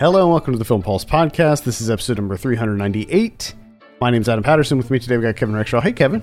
[0.00, 1.64] Hello and welcome to the Film Pulse podcast.
[1.64, 3.52] This is episode number 398.
[4.00, 4.78] My name's Adam Patterson.
[4.78, 5.82] With me today, we got Kevin Rexhaw.
[5.82, 6.22] Hey, Kevin.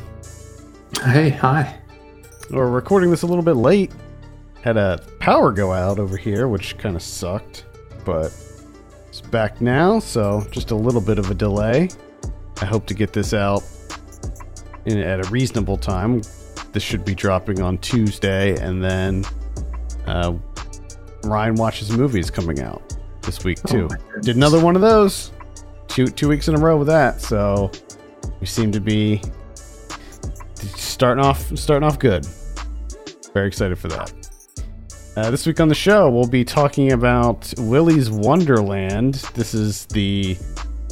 [1.04, 1.80] Hey, hi.
[2.50, 3.92] We're recording this a little bit late.
[4.64, 7.66] Had a power go out over here, which kind of sucked,
[8.04, 8.36] but
[9.10, 11.90] it's back now, so just a little bit of a delay.
[12.60, 13.62] I hope to get this out
[14.86, 16.24] in, at a reasonable time.
[16.72, 19.24] This should be dropping on Tuesday, and then
[20.08, 20.34] uh,
[21.26, 22.82] Ryan watches movies coming out
[23.28, 23.88] this week too.
[23.90, 25.32] my Did another one of those
[25.88, 27.70] two two weeks in a row with that, so
[28.40, 29.22] we seem to be
[30.56, 32.26] starting off starting off good.
[33.34, 34.12] Very excited for that.
[35.16, 39.16] Uh, this week on the show, we'll be talking about Willy's Wonderland.
[39.34, 40.38] This is the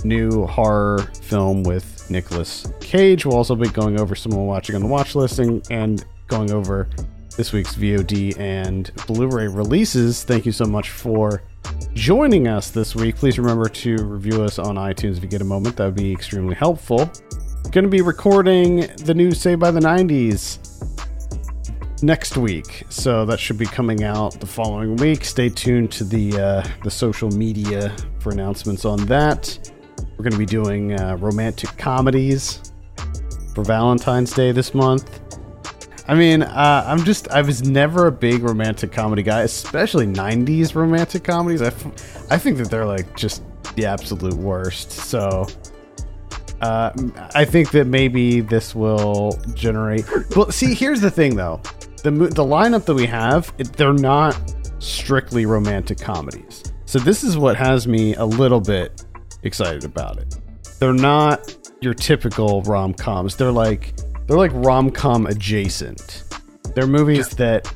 [0.03, 3.25] new horror film with Nicolas Cage.
[3.25, 6.89] We'll also be going over some we're watching on the watch listing and going over
[7.35, 10.23] this week's VOD and Blu-ray releases.
[10.23, 11.43] Thank you so much for
[11.93, 13.15] joining us this week.
[13.15, 15.75] Please remember to review us on iTunes if you get a moment.
[15.77, 17.09] That would be extremely helpful.
[17.71, 20.59] Going to be recording the new Say by the 90s
[22.03, 25.25] next week, so that should be coming out the following week.
[25.25, 29.71] Stay tuned to the uh, the social media for announcements on that.
[30.17, 32.71] We're going to be doing uh, romantic comedies
[33.53, 35.21] for Valentine's Day this month.
[36.07, 40.75] I mean, uh, I'm just, I was never a big romantic comedy guy, especially 90s
[40.75, 41.61] romantic comedies.
[41.61, 43.43] I, f- I think that they're like just
[43.75, 44.91] the absolute worst.
[44.91, 45.47] So,
[46.61, 46.91] uh,
[47.33, 50.05] I think that maybe this will generate.
[50.35, 51.61] Well, see, here's the thing though
[52.03, 54.39] the, the lineup that we have, it, they're not
[54.77, 56.63] strictly romantic comedies.
[56.85, 59.03] So, this is what has me a little bit
[59.41, 60.35] excited about it.
[60.79, 63.35] They're not your typical rom coms.
[63.35, 63.93] They're like
[64.27, 66.23] they're like rom com adjacent.
[66.73, 67.71] They're movies that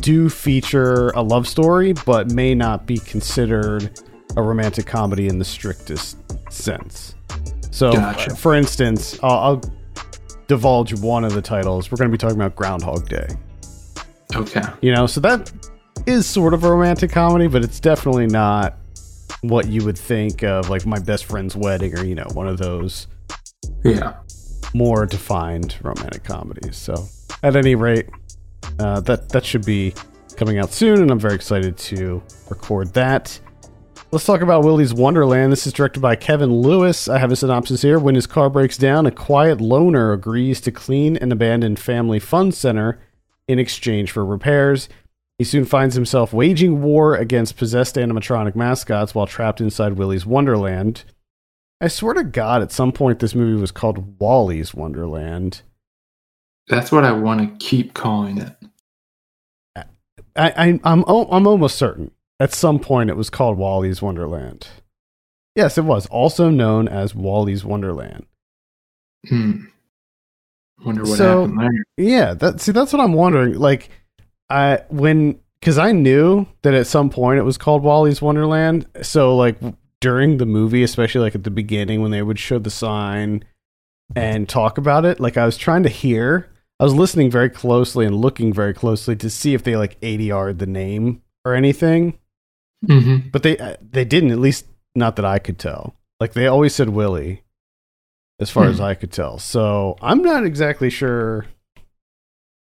[0.00, 4.00] do feature a love story, but may not be considered
[4.36, 6.16] a romantic comedy in the strictest
[6.52, 7.14] sense.
[7.70, 8.34] So, Gotcha.
[8.36, 9.62] for instance, I'll, I'll
[10.46, 11.90] divulge one of the titles.
[11.90, 13.28] We're going to be talking about Groundhog Day.
[14.34, 14.62] Okay.
[14.80, 15.52] You know, so that
[16.06, 18.76] is sort of a romantic comedy, but it's definitely not
[19.42, 22.58] what you would think of like my best friend's wedding or you know one of
[22.58, 23.06] those
[23.84, 24.16] Yeah.
[24.74, 26.76] More defined romantic comedies.
[26.76, 27.08] So,
[27.42, 28.08] at any rate,
[28.78, 29.94] uh, that that should be
[30.36, 33.38] coming out soon, and I'm very excited to record that.
[34.12, 35.52] Let's talk about Willy's Wonderland.
[35.52, 37.08] This is directed by Kevin Lewis.
[37.08, 37.98] I have a synopsis here.
[37.98, 42.50] When his car breaks down, a quiet loner agrees to clean an abandoned family fun
[42.50, 42.98] center
[43.46, 44.88] in exchange for repairs.
[45.38, 51.04] He soon finds himself waging war against possessed animatronic mascots while trapped inside Willy's Wonderland.
[51.80, 55.62] I swear to God, at some point this movie was called Wally's Wonderland.
[56.68, 58.54] That's what I want to keep calling it.
[59.76, 64.68] I, I I'm I'm almost certain at some point it was called Wally's Wonderland.
[65.56, 68.26] Yes, it was also known as Wally's Wonderland.
[69.28, 69.64] Hmm.
[70.84, 71.84] Wonder what So- happened there.
[72.06, 73.54] Yeah, that see that's what I'm wondering.
[73.58, 73.90] Like,
[74.48, 78.86] I when because I knew that at some point it was called Wally's Wonderland.
[79.02, 79.58] So like
[80.00, 83.44] during the movie, especially like at the beginning when they would show the sign
[84.16, 86.50] and talk about it, like I was trying to hear.
[86.78, 90.58] I was listening very closely and looking very closely to see if they like ADR'd
[90.58, 92.18] the name or anything.
[92.86, 93.28] Mm-hmm.
[93.28, 95.94] But they uh, they didn't, at least not that I could tell.
[96.18, 97.42] Like they always said Willy,
[98.40, 98.70] as far Hmm.
[98.70, 99.38] as I could tell.
[99.38, 101.44] So I'm not exactly sure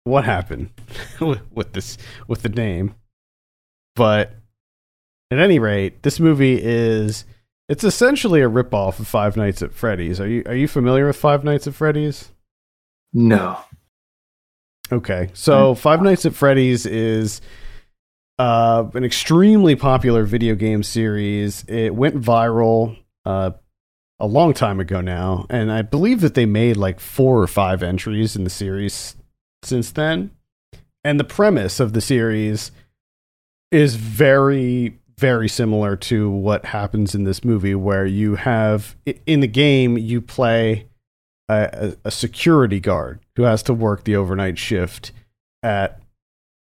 [0.04, 0.70] what happened
[1.20, 1.96] with this
[2.28, 2.94] with the name.
[3.96, 4.34] But
[5.34, 7.24] at any rate, this movie is
[7.68, 10.20] it's essentially a ripoff of Five Nights at Freddy's.
[10.20, 12.30] Are you are you familiar with Five Nights at Freddy's?
[13.12, 13.58] No.
[14.92, 17.40] Okay, so Five Nights at Freddy's is
[18.38, 21.64] uh, an extremely popular video game series.
[21.68, 23.52] It went viral uh,
[24.20, 27.82] a long time ago now, and I believe that they made like four or five
[27.82, 29.16] entries in the series
[29.62, 30.30] since then.
[31.02, 32.72] And the premise of the series
[33.70, 38.94] is very, very similar to what happens in this movie, where you have
[39.24, 40.86] in the game you play
[41.48, 45.12] a, a, security guard who has to work the overnight shift
[45.62, 45.98] at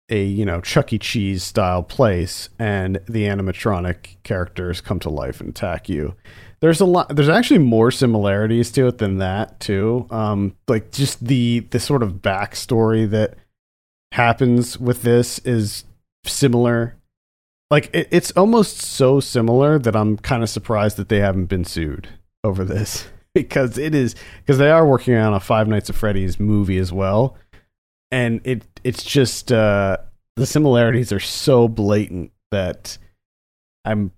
[0.09, 1.01] a you know Chuck E.
[1.01, 6.15] Cheese style place, and the animatronic characters come to life and attack you.
[6.61, 7.09] There's a lot.
[7.09, 10.07] There's actually more similarities to it than that too.
[10.11, 13.35] Um, like just the the sort of backstory that
[14.13, 15.83] happens with this is
[16.25, 16.95] similar.
[17.71, 21.65] Like it, it's almost so similar that I'm kind of surprised that they haven't been
[21.65, 22.09] sued
[22.45, 26.39] over this because it is because they are working on a Five Nights at Freddy's
[26.39, 27.37] movie as well,
[28.11, 29.97] and it it's just uh,
[30.37, 32.99] the similarities are so blatant that
[33.85, 34.13] I'm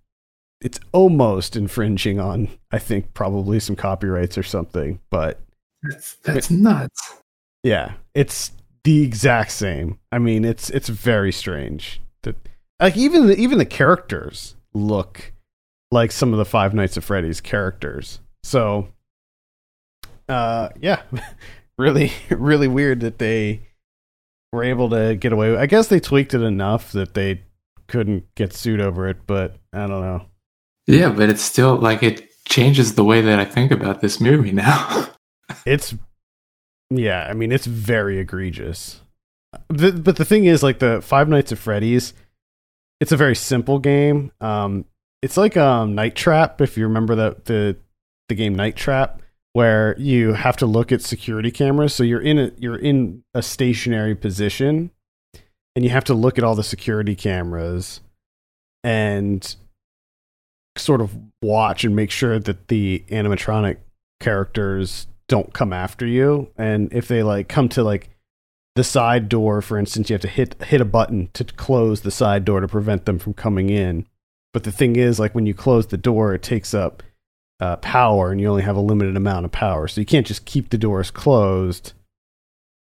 [0.60, 5.40] it's almost infringing on I think probably some copyrights or something, but
[5.82, 7.14] That's that's nuts.
[7.62, 8.50] yeah, it's
[8.84, 9.99] the exact same.
[10.10, 12.00] I mean, it's it's very strange
[12.81, 15.32] like even the, even the characters look
[15.90, 18.20] like some of the Five Nights at Freddy's characters.
[18.43, 18.88] So,
[20.28, 21.02] uh, yeah,
[21.78, 23.62] really really weird that they
[24.52, 25.50] were able to get away.
[25.50, 27.43] With, I guess they tweaked it enough that they
[27.88, 30.26] couldn't get sued over it, but I don't know.
[30.87, 34.52] Yeah, but it's still like it changes the way that I think about this movie
[34.52, 35.08] now.
[35.64, 35.94] It's
[36.90, 39.00] yeah, I mean it's very egregious.
[39.69, 42.14] The, but the thing is, like the Five Nights at Freddy's,
[43.00, 44.32] it's a very simple game.
[44.40, 44.84] Um,
[45.22, 47.76] it's like um Night Trap, if you remember the the
[48.28, 49.22] the game Night Trap,
[49.52, 51.94] where you have to look at security cameras.
[51.94, 54.90] So you're in a you're in a stationary position,
[55.75, 58.00] and you have to look at all the security cameras,
[58.84, 59.56] and
[60.76, 63.78] sort of watch and make sure that the animatronic
[64.20, 68.10] characters don't come after you and if they like come to like
[68.76, 72.11] the side door for instance you have to hit hit a button to close the
[72.11, 74.06] side door to prevent them from coming in.
[74.52, 77.02] But the thing is like when you close the door it takes up
[77.58, 79.88] uh, power and you only have a limited amount of power.
[79.88, 81.94] So you can't just keep the doors closed.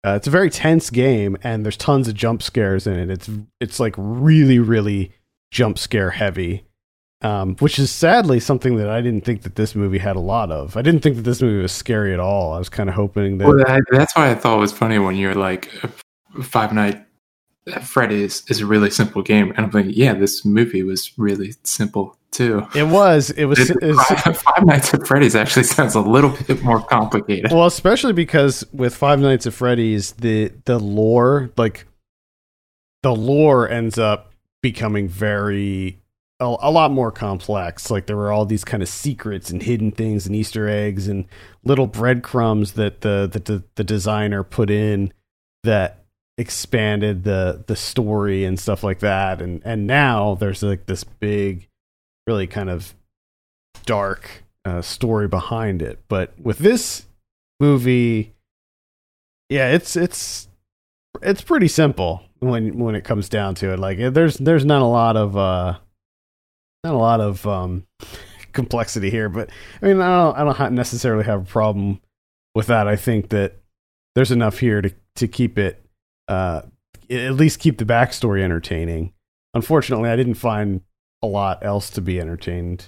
[0.04, 3.10] Uh, it's a very tense game and there's tons of jump scares in it.
[3.10, 3.30] It's
[3.60, 5.12] it's like really really
[5.50, 6.64] jump scare heavy
[7.22, 10.50] um, which is sadly something that I didn't think that this movie had a lot
[10.52, 10.76] of.
[10.76, 12.52] I didn't think that this movie was scary at all.
[12.52, 13.48] I was kind of hoping that.
[13.48, 15.70] Well, that, that's why I thought it was funny when you're like,
[16.42, 17.04] Five Night
[17.72, 21.54] at Freddy's is a really simple game, and I'm like, yeah, this movie was really
[21.64, 22.66] simple too.
[22.74, 23.30] It was.
[23.30, 23.58] It was.
[23.70, 27.50] It- it was- Five, Five Nights at Freddy's actually sounds a little bit more complicated.
[27.50, 31.86] well, especially because with Five Nights at Freddy's, the the lore, like
[33.02, 34.32] the lore, ends up
[34.62, 36.00] becoming very
[36.40, 37.90] a, a lot more complex.
[37.90, 41.26] Like there were all these kind of secrets and hidden things and Easter eggs and
[41.64, 45.12] little breadcrumbs that the the the, the designer put in
[45.64, 46.04] that
[46.36, 49.42] expanded the the story and stuff like that.
[49.42, 51.68] And and now there's like this big,
[52.26, 52.94] really kind of
[53.84, 55.98] dark uh, story behind it.
[56.08, 57.06] But with this
[57.58, 58.34] movie,
[59.48, 60.48] yeah, it's it's
[61.20, 63.80] it's pretty simple when when it comes down to it.
[63.80, 65.78] Like there's there's not a lot of uh
[66.84, 67.86] not a lot of um
[68.52, 69.50] complexity here, but
[69.82, 72.00] I mean I don't I don't necessarily have a problem
[72.54, 72.88] with that.
[72.88, 73.56] I think that
[74.14, 75.84] there's enough here to to keep it
[76.28, 76.62] uh
[77.10, 79.12] at least keep the backstory entertaining.
[79.54, 80.82] Unfortunately, I didn't find
[81.22, 82.86] a lot else to be entertained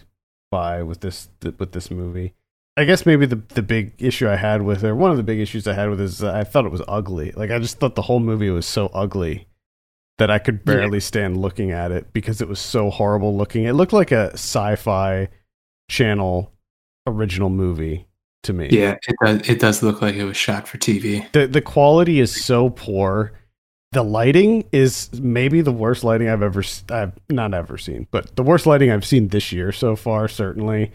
[0.51, 2.35] by with this with this movie.
[2.77, 5.23] I guess maybe the the big issue I had with it, or one of the
[5.23, 7.33] big issues I had with it is that I thought it was ugly.
[7.33, 9.47] Like I just thought the whole movie was so ugly
[10.21, 10.75] that I could Yeah.
[10.75, 13.65] barely stand looking at it because it was so horrible looking.
[13.65, 15.29] It looked like a sci-fi
[15.89, 16.53] channel
[17.07, 18.07] original movie
[18.43, 18.69] to me.
[18.71, 19.49] yeah, it does.
[19.49, 21.27] It does look like it was shot for TV.
[21.33, 23.33] The the quality is so poor.
[23.93, 28.43] The lighting is maybe the worst lighting I've ever I've not ever seen, but the
[28.43, 30.93] worst lighting I've seen this year so far certainly.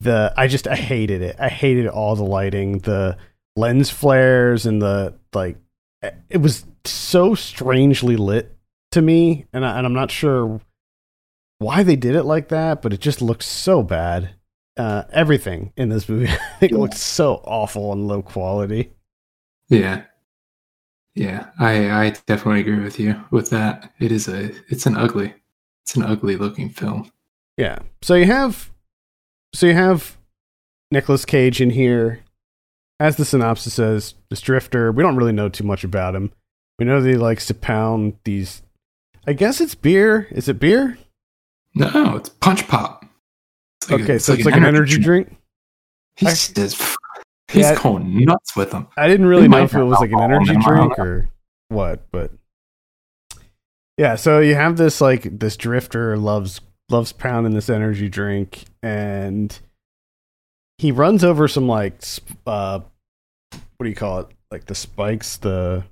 [0.00, 1.36] The I just I hated it.
[1.38, 3.16] I hated all the lighting, the
[3.56, 5.56] lens flares and the like
[6.28, 8.55] it was so strangely lit
[8.96, 10.60] to me and I, and I'm not sure
[11.58, 14.30] why they did it like that, but it just looks so bad.
[14.76, 16.78] Uh, everything in this movie I think Yeah.
[16.78, 18.92] looked so awful and low quality.
[19.68, 20.02] Yeah,
[21.14, 23.92] yeah, I I definitely agree with you with that.
[23.98, 25.34] It is a it's an ugly
[25.84, 27.10] it's an ugly looking film.
[27.56, 27.78] Yeah.
[28.02, 28.70] So you have
[29.54, 30.18] so you have
[30.90, 32.20] Nicolas Cage in here.
[33.00, 36.32] As the synopsis says, this drifter, we don't really know too much about him.
[36.78, 38.62] We know that he likes to pound these
[39.26, 40.28] I guess it's beer.
[40.30, 40.98] Is it beer?
[41.74, 43.04] No, it's Punch Pop.
[43.82, 45.36] It's like a- okay, so it's like an energy drink.
[46.16, 46.96] He I- says
[47.48, 47.82] he's Yeah.
[47.82, 48.88] going nuts with them.
[48.96, 50.98] I didn't really They know if it was like an energy them, I don't drink
[50.98, 51.28] or
[51.68, 52.32] what, but
[53.98, 54.14] yeah.
[54.16, 59.58] So you have this like this drifter loves loves pounding this energy drink, and
[60.78, 62.00] he runs over some like
[62.46, 62.78] uh,
[63.50, 64.28] what do you call it?
[64.50, 65.84] Like the spikes, the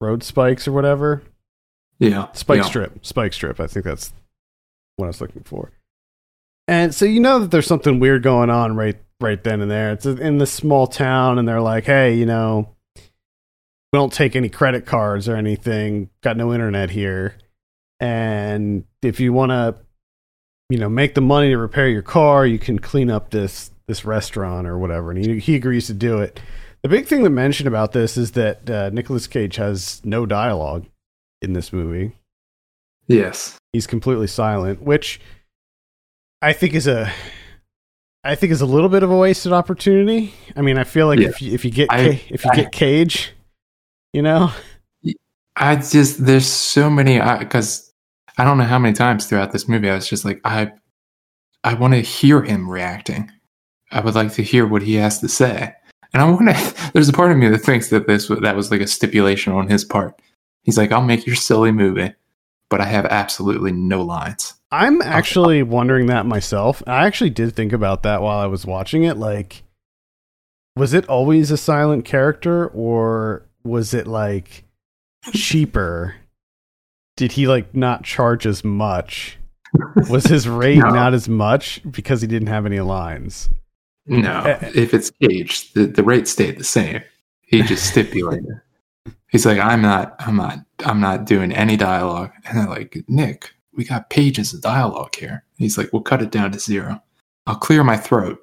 [0.00, 1.22] road spikes or whatever.
[1.98, 2.64] Yeah, Spike yeah.
[2.64, 3.60] strip, spike strip.
[3.60, 4.12] I think that's
[4.96, 5.72] what I was looking for.
[6.66, 9.92] And so you know that there's something weird going on right right then and there.
[9.92, 14.48] It's in this small town, and they're like, "Hey, you know, we don't take any
[14.48, 16.10] credit cards or anything.
[16.22, 17.36] Got no internet here,
[18.00, 19.76] and if you want to,
[20.70, 24.04] you know, make the money to repair your car, you can clean up this this
[24.04, 26.40] restaurant or whatever." And he he agrees to do it.
[26.82, 30.86] The big thing to mention about this is that uh, Nicolas Cage has no dialogue
[31.44, 32.12] in this movie
[33.06, 33.56] Yes.
[33.72, 35.20] he's completely silent which
[36.42, 37.10] I think is a
[38.26, 40.32] I think is a little bit of a wasted opportunity.
[40.56, 41.28] I mean, I feel like Yeah.
[41.28, 43.32] if you, if you get I- if you I- get Cage,
[44.14, 44.50] you know,
[45.56, 47.92] I just there's so many because
[48.38, 50.72] I don't know how many times throughout this movie I was just like I
[51.62, 53.30] I want to hear him reacting.
[53.92, 55.74] I would like to hear what he has to say,
[56.12, 56.90] and I want to.
[56.94, 59.68] There's a part of me that thinks that this that was like a stipulation on
[59.68, 60.20] his part.
[60.64, 62.12] He's like, I'll make your silly movie,
[62.68, 64.54] but I have absolutely no lines.
[64.72, 66.82] I'm actually wondering that myself.
[66.86, 69.16] I actually did think about that while I was watching it.
[69.16, 69.62] Like,
[70.74, 74.64] was it always a silent character, or was it like
[75.32, 76.16] cheaper?
[77.16, 79.38] Did he like not charge as much?
[80.10, 80.88] Was his rate No.
[80.90, 83.48] not as much because he didn't have any lines?
[84.06, 87.02] No, Eh, if it's Cage, the, the rate stayed the same.
[87.42, 88.60] He just stipulated.
[89.34, 92.30] He's like, I'm not, I'm not, I'm not doing any dialogue.
[92.46, 95.42] And they're like, Nick, we got pages of dialogue here.
[95.58, 97.02] He's like, we'll cut it down to zero.
[97.44, 98.38] I'll clear my throat.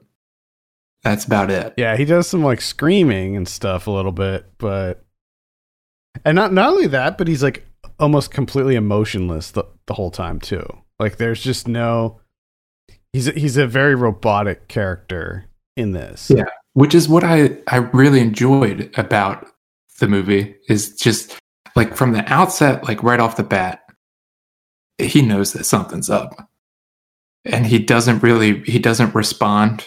[1.02, 1.76] That's about it.
[1.78, 5.06] Yeah, he does some like screaming and stuff a little bit, but
[6.26, 7.66] and not not only that, but he's like
[7.98, 10.66] almost completely emotionless the, the whole time too.
[11.00, 12.20] Like there's just no
[13.14, 15.46] he's a, he's a very robotic character
[15.78, 16.30] in this.
[16.30, 16.44] Yeah.
[16.74, 19.48] Which is what I, I really enjoyed about
[20.02, 21.40] the movie is just
[21.76, 23.84] like from the outset, like right off the bat,
[24.98, 26.50] he knows that something's up.
[27.46, 29.86] And he doesn't really he doesn't respond,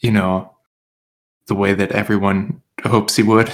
[0.00, 0.54] you know,
[1.46, 3.50] the way that everyone hopes he would.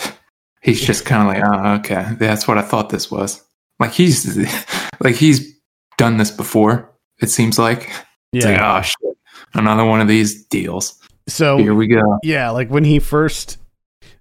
[0.62, 3.44] He's just kind of like, oh, okay, that's what I thought this was.
[3.78, 4.36] Like he's
[5.00, 5.54] like he's
[5.98, 6.90] done this before.
[7.20, 7.90] It seems like
[8.32, 8.78] it's like, Yeah.
[8.78, 9.16] oh shit,
[9.54, 10.98] another one of these deals.
[11.28, 12.00] so Here we go.
[12.24, 13.58] yeah, like when he first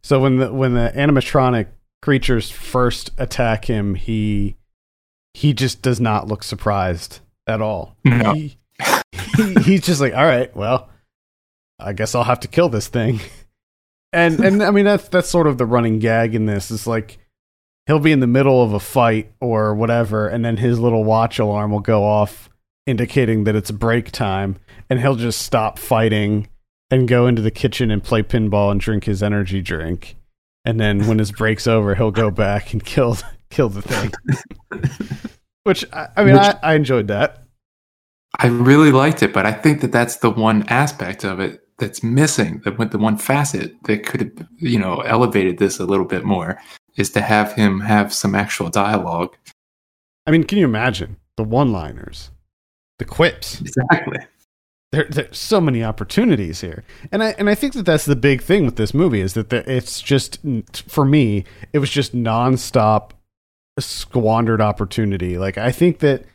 [0.06, 1.66] so when the when the animatronic
[2.04, 4.56] creatures first attack him, he
[5.34, 7.98] he just does not look surprised at all.
[8.06, 8.34] No.
[8.34, 8.56] He,
[9.36, 10.90] he, he's just like, all right, well,
[11.80, 13.20] I guess I'll have to kill this thing.
[14.14, 16.72] And and I mean that's that's sort of the running gag in this.
[16.72, 17.18] It's like
[17.86, 21.38] he'll be in the middle of a fight or whatever, and then his little watch
[21.38, 22.50] alarm will go off,
[22.88, 24.56] indicating that it's break time,
[24.90, 26.48] and he'll just stop fighting
[26.92, 30.16] and go into the kitchen and play pinball and drink his energy drink.
[30.64, 33.18] And then when his break's over, he'll go back and kill
[33.50, 34.12] kill the thing.
[35.64, 37.42] Which I, I mean, Which- I, I enjoyed that.
[38.38, 42.04] I really liked it, but I think that that's the one aspect of it that's
[42.04, 42.62] missing.
[42.66, 46.60] The the one facet that could have you know elevated this a little bit more
[46.98, 49.36] is to have him have some actual dialogue.
[50.28, 52.32] I mean, can you imagine the one-liners,
[53.00, 53.62] the quips?
[53.62, 54.18] Exactly.
[54.92, 58.42] There, there's so many opportunities here, and I and I think that that's the big
[58.42, 60.40] thing with this movie is that the, it's just
[60.88, 63.12] for me, it was just nonstop
[63.80, 65.38] squandered opportunity.
[65.38, 66.26] Like I think that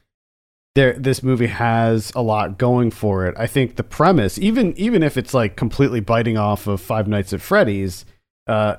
[0.75, 3.35] there this movie has a lot going for it.
[3.39, 7.33] I think the premise, even even if it's like completely biting off of Five Nights
[7.33, 8.05] at Freddy's,
[8.47, 8.77] uh,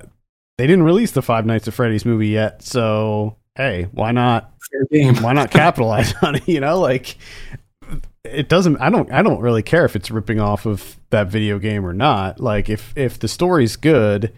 [0.58, 4.54] they didn't release the Five Nights at Freddy's movie yet, so hey, why not
[4.90, 7.18] why not capitalize on it you know like
[8.24, 11.60] it doesn't i don't i don't really care if it's ripping off of that video
[11.60, 12.40] game or not.
[12.40, 14.34] Like if if the story's good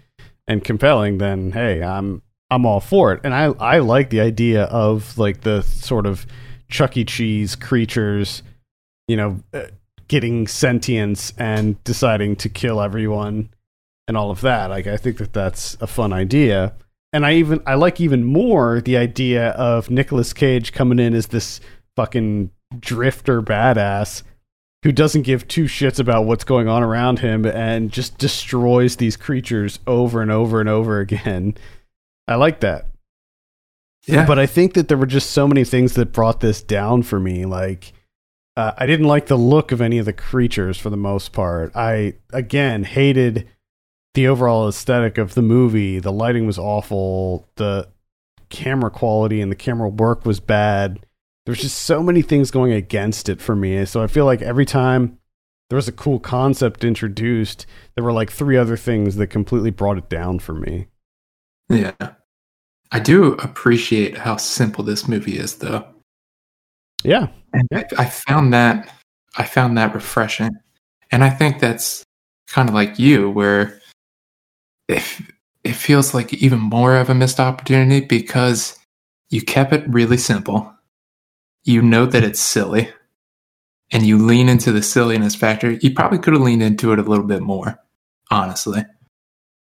[0.48, 3.22] and compelling then hey i'm i'm all for it.
[3.24, 6.26] And i i like the idea of like the sort of
[6.70, 7.04] chuck e.
[7.04, 8.42] Cheese creatures
[9.08, 9.66] you know uh,
[10.08, 13.50] getting sentience and deciding to kill everyone
[14.08, 14.70] and all of that.
[14.70, 16.74] Like i think that that's a fun idea.
[17.12, 21.28] And I even I like even more the idea of Nicolas Cage coming in as
[21.28, 21.60] this
[21.96, 22.50] fucking
[22.80, 24.24] drifter badass
[24.84, 29.16] who doesn't give two shits about what's going on around him and just destroys these
[29.16, 31.56] creatures over and over and over again.
[32.28, 32.88] I like that.
[34.06, 34.26] Yeah.
[34.26, 37.20] But I think that there were just so many things that brought this down for
[37.20, 37.46] me.
[37.46, 37.94] Like,
[38.58, 41.74] uh, I didn't like the look of any of the creatures for the most part.
[41.76, 43.48] I, again, hated
[44.14, 46.00] the overall aesthetic of the movie.
[46.00, 47.48] The lighting was awful.
[47.56, 47.88] The
[48.50, 51.06] camera quality and the camera work was bad.
[51.46, 53.84] There's just so many things going against it for me.
[53.86, 55.18] So I feel like every time
[55.70, 59.98] there was a cool concept introduced, there were like three other things that completely brought
[59.98, 60.88] it down for me.
[61.70, 61.92] yeah.
[62.92, 65.84] I do appreciate how simple this movie is, though.
[67.04, 67.28] Yeah.
[67.52, 68.94] And I, I found that
[69.36, 70.52] I found that refreshing,
[71.12, 72.04] and I think that's
[72.48, 73.82] kind of like you, where
[74.88, 75.28] if
[75.64, 78.78] it feels like even more of a missed opportunity because
[79.30, 80.73] you kept it really simple.
[81.64, 82.90] You know that it's silly,
[83.92, 85.72] and you lean into the silliness factor.
[85.72, 87.80] You probably could have leaned into it a little bit more,
[88.32, 88.84] honestly.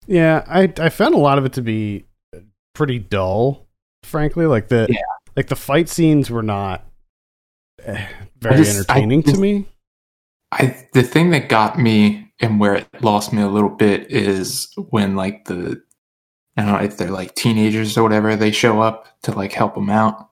[0.07, 2.05] Yeah, I I found a lot of it to be
[2.73, 3.67] pretty dull,
[4.03, 4.45] frankly.
[4.45, 5.01] Like the Yeah.
[5.35, 6.85] like the fight scenes were not
[7.83, 8.07] eh,
[8.39, 9.65] very just- entertaining to me.
[10.51, 14.67] I the thing that got me and where it lost me a little bit is
[14.89, 15.81] when like the
[16.57, 19.75] I don't know if they're like teenagers or whatever they show up to like help
[19.75, 20.28] them out.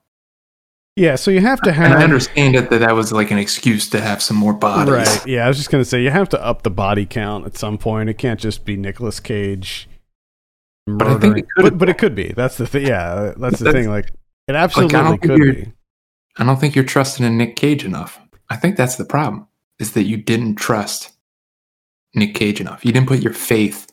[0.98, 1.86] Yeah, so you have to have.
[1.92, 4.92] And I understand that that, that was like an excuse to have some more bodies.
[4.92, 5.26] Right.
[5.26, 7.78] Yeah, I was just gonna say you have to up the body count at some
[7.78, 8.08] point.
[8.10, 9.88] It can't just be Nicolas Cage.
[10.86, 12.32] But I think murdering- it could- but, but it could be.
[12.34, 12.86] That's the thing.
[12.86, 13.90] Yeah, that's the That's- thing.
[13.90, 14.10] Like
[14.48, 15.72] it absolutely don't could be.
[16.38, 18.20] I don't think you're trusting in Nick Cage enough.
[18.50, 19.46] I think that's the problem.
[19.78, 21.12] Is that you didn't trust
[22.14, 22.84] Nick Cage enough.
[22.84, 23.86] You didn't put your faith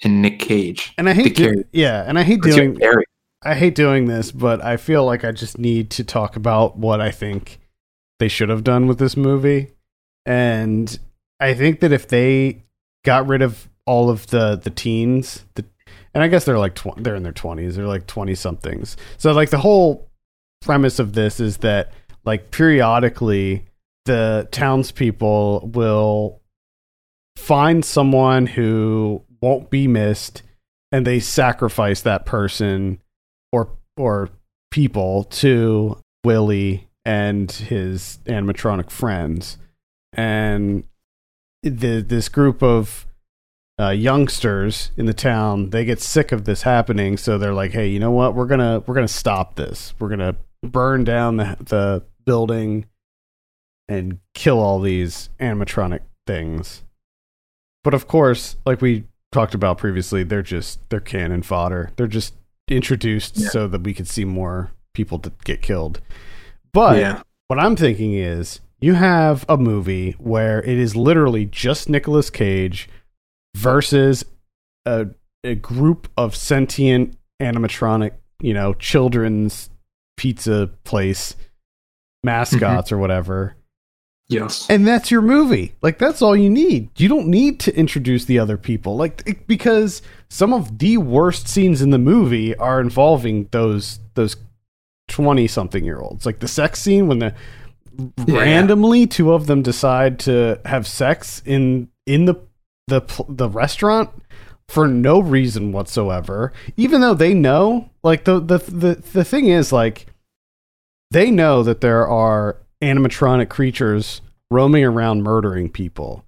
[0.00, 0.92] in Nick Cage.
[0.98, 3.04] And I hate, carry- yeah, and I hate doing, carry?
[3.46, 7.00] I hate doing this, but I feel like I just need to talk about what
[7.00, 7.60] I think
[8.18, 9.72] they should have done with this movie.
[10.24, 10.98] And
[11.38, 12.64] I think that if they
[13.04, 15.64] got rid of all of the the teens, the
[16.12, 18.96] and I guess they're like tw- they're in their 20s, they're like 20 somethings.
[19.16, 20.10] So like the whole
[20.62, 21.92] premise of this is that
[22.24, 23.66] like periodically
[24.06, 26.40] the townspeople will
[27.36, 30.42] find someone who won't be missed
[30.90, 32.98] and they sacrifice that person
[33.52, 34.30] or or
[34.70, 39.58] people to Willy and his animatronic friends.
[40.12, 40.84] And
[41.62, 43.06] the, this group of
[43.80, 47.16] uh, youngsters in the town they get sick of this happening.
[47.16, 48.34] So they're like hey you know what?
[48.34, 49.94] We're gonna we're gonna stop this.
[49.98, 52.86] We're gonna burn down the, the building
[53.88, 56.82] and kill all these animatronic things.
[57.84, 61.92] But of course like we talked about previously they're just they're cannon fodder.
[61.96, 62.34] They're just
[62.68, 63.48] introduced Yeah.
[63.48, 66.00] so that we could see more people to get killed
[66.72, 67.22] but yeah.
[67.48, 72.88] what I'm thinking is you have a movie where it is literally just Nicolas Cage
[73.56, 74.24] versus
[74.84, 75.06] a,
[75.42, 79.70] a group of sentient animatronic, you know, children's
[80.16, 81.34] pizza place
[82.22, 82.94] mascots mm-hmm.
[82.94, 83.55] or whatever.
[84.28, 84.66] Yes.
[84.68, 85.74] And that's your movie.
[85.82, 86.88] Like that's all you need.
[86.98, 88.96] You don't need to introduce the other people.
[88.96, 94.36] Like it- because some of the worst scenes in the movie are involving those those
[95.08, 96.26] 20 something year olds.
[96.26, 97.34] Like the sex scene when the
[98.26, 98.40] Yeah.
[98.40, 102.34] randomly two of them decide to have sex in in the
[102.88, 104.10] the the restaurant
[104.68, 109.72] for no reason whatsoever even though they know like the the the, the thing is
[109.72, 110.06] like
[111.10, 116.24] they know that there are animatronic creatures roaming around murdering people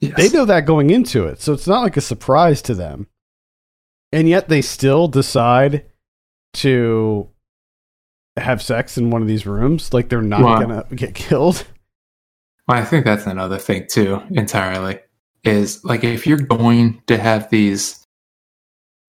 [0.00, 0.14] yes.
[0.16, 3.06] they know that going into it so it's not like a surprise to them
[4.12, 5.84] and yet they still decide
[6.52, 7.28] to
[8.38, 10.60] have sex in one of these rooms like they're not Wow.
[10.60, 11.64] gonna get killed
[12.68, 15.00] Well, I think that's another thing too, entirely.
[15.42, 18.06] Is like if you're going to have these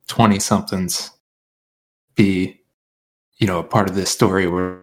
[0.08, 1.12] 20 somethings
[2.16, 2.60] be,
[3.38, 4.80] you know, a part of this story where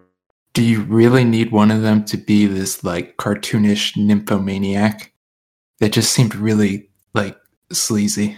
[0.53, 5.13] do you really need one of them to be this like cartoonish nymphomaniac
[5.79, 7.37] that just seemed really like
[7.73, 8.37] sleazy?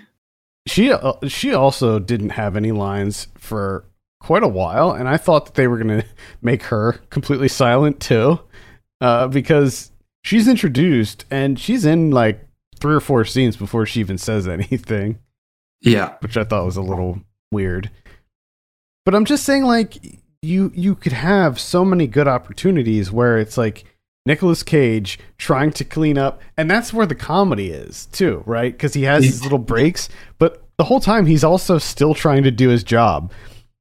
[0.67, 3.85] she uh, she also didn't have any lines for
[4.21, 6.07] quite a while and i thought that they were going to
[6.41, 8.39] make her completely silent too
[9.01, 9.91] uh, because
[10.23, 12.47] she's introduced and she's in like
[12.79, 15.19] three or four scenes before she even says anything
[15.81, 16.15] Yeah.
[16.21, 17.19] which i thought was a little
[17.51, 17.91] weird
[19.05, 19.97] but i'm just saying like
[20.43, 23.85] you you could have so many good opportunities where it's like
[24.27, 28.73] Nicolas Cage trying to clean up, and that's where the comedy is too, right?
[28.73, 32.51] Because he has his little breaks, but the whole time he's also still trying to
[32.51, 33.33] do his job.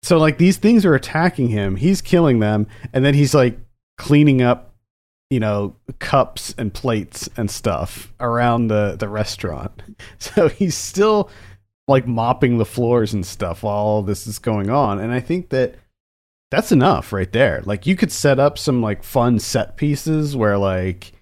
[0.04, 3.58] So like these things are attacking him, he's killing them, and then he's like
[3.98, 4.74] cleaning up,
[5.30, 9.82] you know, cups and plates and stuff around the the restaurant.
[10.20, 11.30] So he's still
[11.88, 15.50] like mopping the floors and stuff while all this is going on, and I think
[15.50, 15.76] that
[16.52, 17.62] that's enough right there.
[17.66, 21.14] Like you could set up some like fun set pieces where like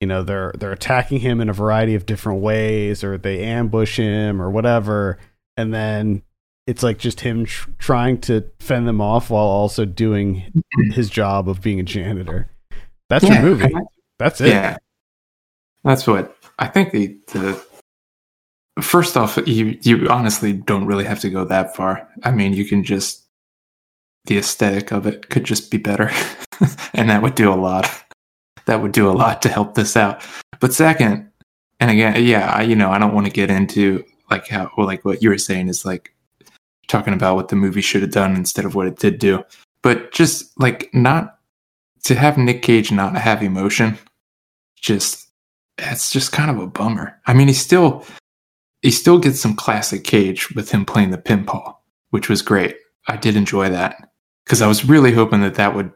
[0.00, 3.96] you know they're they're attacking him in a variety of different ways or they ambush
[3.96, 5.18] him or whatever
[5.56, 6.22] and then
[6.66, 11.48] it's like just him tr- trying to fend them off while also doing his job
[11.48, 12.48] of being a janitor.
[13.08, 13.74] That's Yeah, your movie.
[14.18, 14.48] That's it.
[14.48, 14.76] Yeah.
[15.82, 17.60] That's what I think the the
[18.80, 22.08] first off you you honestly don't really have to go that far.
[22.22, 23.26] I mean, you can just
[24.26, 26.10] the aesthetic of it could just be better.
[26.94, 27.90] and that would do a lot.
[28.66, 30.22] That would do a lot to help this out.
[30.60, 31.30] But second,
[31.80, 34.86] and again, yeah, I, you know, I don't want to get into like how well,
[34.86, 36.14] like what you were saying is like
[36.86, 39.42] talking about what the movie should have done instead of what it did do.
[39.82, 41.38] But just like not
[42.04, 43.98] to have Nick Cage not have emotion
[44.80, 45.28] just
[45.78, 47.18] it's just kind of a bummer.
[47.26, 48.04] I mean, he still
[48.82, 51.76] he still gets some classic Cage with him playing the pinball,
[52.10, 52.76] which was great.
[53.08, 54.09] I did enjoy that
[54.50, 55.92] because I was really hoping that that would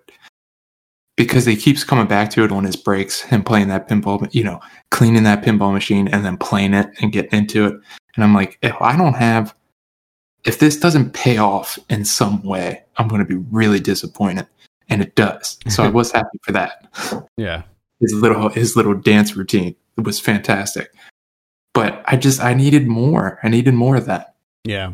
[1.16, 4.44] because he keeps coming back to it on his breaks, him playing that pinball, you
[4.44, 4.60] know,
[4.92, 7.74] cleaning that pinball machine and then playing it and getting into it.
[8.14, 9.56] And I'm like, if I don't have,
[10.44, 14.46] if this doesn't pay off in some way, I'm going to be really disappointed.
[14.88, 15.58] And it does.
[15.66, 16.86] So I was happy for that.
[17.36, 17.64] Yeah.
[17.98, 20.94] His little his little dance routine was fantastic.
[21.72, 23.40] But I just I needed more.
[23.42, 24.36] I needed more of that.
[24.62, 24.92] Yeah.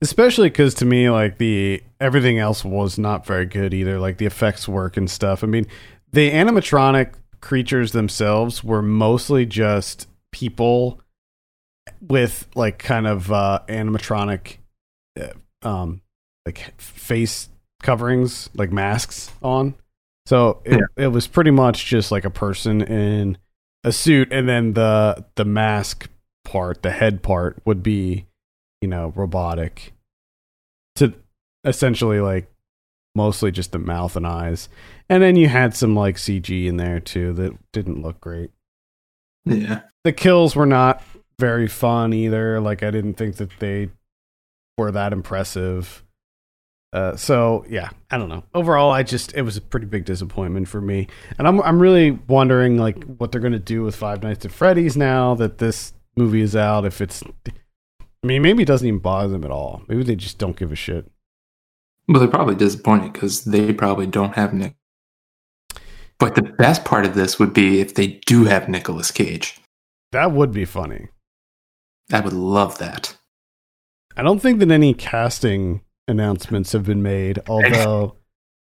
[0.00, 3.98] Especially because to me, like the everything else was not very good either.
[3.98, 5.42] Like the effects work and stuff.
[5.42, 5.66] I mean,
[6.12, 11.00] the animatronic creatures themselves were mostly just people
[12.00, 14.58] with like kind of uh, animatronic,
[15.20, 15.32] uh,
[15.62, 16.00] um,
[16.46, 17.48] like face
[17.82, 19.74] coverings, like masks on.
[20.26, 23.38] So it, it was pretty much just like a person in
[23.82, 26.08] a suit, and then the the mask
[26.44, 28.26] part, the head part, would be,
[28.80, 29.92] you know, robotic.
[30.96, 31.14] To
[31.64, 32.50] essentially like
[33.14, 34.68] mostly just the mouth and eyes,
[35.08, 38.50] and then you had some like CG in there too that didn't look great.
[39.44, 39.82] Yeah.
[40.04, 41.02] The kills were not
[41.38, 42.60] very fun either.
[42.60, 43.90] Like I didn't think that they
[44.76, 46.02] were that impressive.
[46.92, 48.44] Uh, so yeah, I don't know.
[48.54, 51.06] Overall, I just it was a pretty big disappointment for me,
[51.38, 54.96] and I'm I'm really wondering like what they're gonna do with Five Nights at Freddy's
[54.96, 56.86] now that this movie is out.
[56.86, 57.22] If it's,
[58.28, 59.82] mean, maybe it doesn't even bother them at all.
[59.88, 61.10] Maybe they just don't give a shit.
[62.06, 64.74] Well, they're probably disappointed because they probably don't have Nick.
[66.18, 69.60] But the best part of this would be if they do have Nicolas Cage.
[70.12, 71.08] That would be funny.
[72.12, 73.16] I would love that.
[74.16, 78.16] I don't think that any casting announcements have been made, although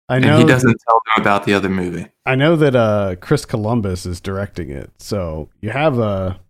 [0.08, 2.06] I And know he doesn't tell them about the other movie.
[2.24, 6.40] I know that uh, Chris Columbus is directing it, so you have a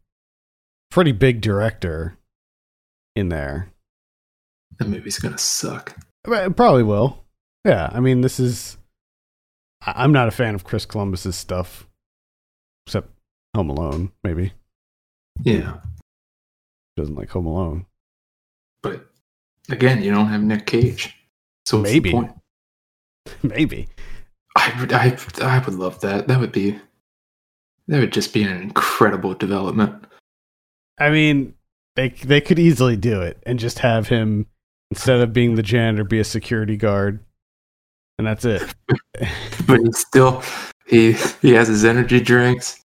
[0.91, 2.19] pretty big director
[3.17, 3.71] in there.
[4.79, 5.97] The movie's gonna suck.
[6.27, 7.25] It probably will.
[7.65, 8.77] Yeah, I mean, this is.
[9.83, 11.87] I'm not a fan of Chris Columbus's stuff,
[12.87, 13.09] except
[13.57, 14.13] Home Alone.
[14.23, 14.53] Maybe
[15.43, 15.79] Yeah.
[16.97, 17.87] doesn't like Home Alone.
[18.83, 19.07] But
[19.71, 21.17] again, you don't have Nick Cage.
[21.67, 22.15] So Maybe.
[23.43, 23.89] maybe.
[24.57, 26.29] I would I I would love that.
[26.29, 26.79] That would be
[27.89, 30.05] that would just be an incredible development.
[30.99, 31.55] I mean,
[32.01, 34.47] they they could easily do it and just have him
[34.91, 37.21] instead of being the janitor, be a security guard,
[38.19, 38.63] and that's it.
[39.67, 40.43] But he still
[40.87, 42.83] he he has his energy drinks,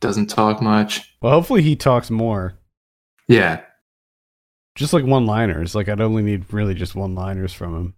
[0.00, 1.14] doesn't talk much.
[1.20, 2.54] well, hopefully he talks more.
[3.28, 3.60] Yeah.
[4.74, 5.74] Just like one liners.
[5.74, 7.94] Like I'd only need really just one liners from him.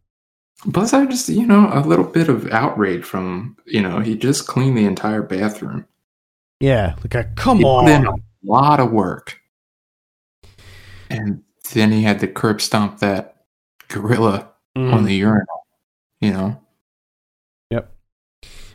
[0.73, 3.57] Plus I just you know, a little bit of outrage from him.
[3.67, 5.87] You know, he just cleaned the entire bathroom.
[6.61, 8.23] Yeah, like a, come He in a on.
[8.43, 9.39] lot of work.
[11.11, 11.43] And
[11.73, 13.37] then he had to curb stomp that
[13.89, 14.93] gorilla Mm.
[14.95, 15.67] on the urinal.
[16.21, 16.61] You know?
[17.71, 17.93] Yep.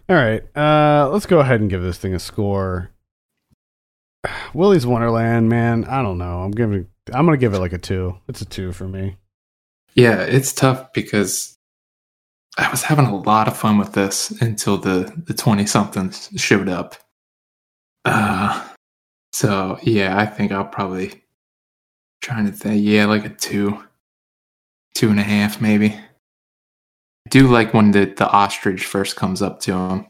[0.10, 2.90] All right, uh, let's go ahead and give this thing a score.
[4.54, 5.86] Willy's Wonderland, man.
[5.86, 6.40] I don't know.
[6.42, 6.88] I'm giving.
[7.14, 8.18] I'm gonna give it like a two.
[8.28, 9.18] It's a two for me.
[9.96, 11.58] Yeah, it's tough because
[12.58, 16.70] I was having a lot of fun with this until the the twenty somethings showed
[16.70, 16.96] up.
[18.06, 18.68] Uh,
[19.34, 21.23] so yeah, I think I'll probably
[22.24, 22.84] trying to think.
[22.84, 23.84] Yeah, like a two,
[24.96, 25.90] two and a half, maybe.
[25.90, 30.08] I do like when the the ostrich first comes up to him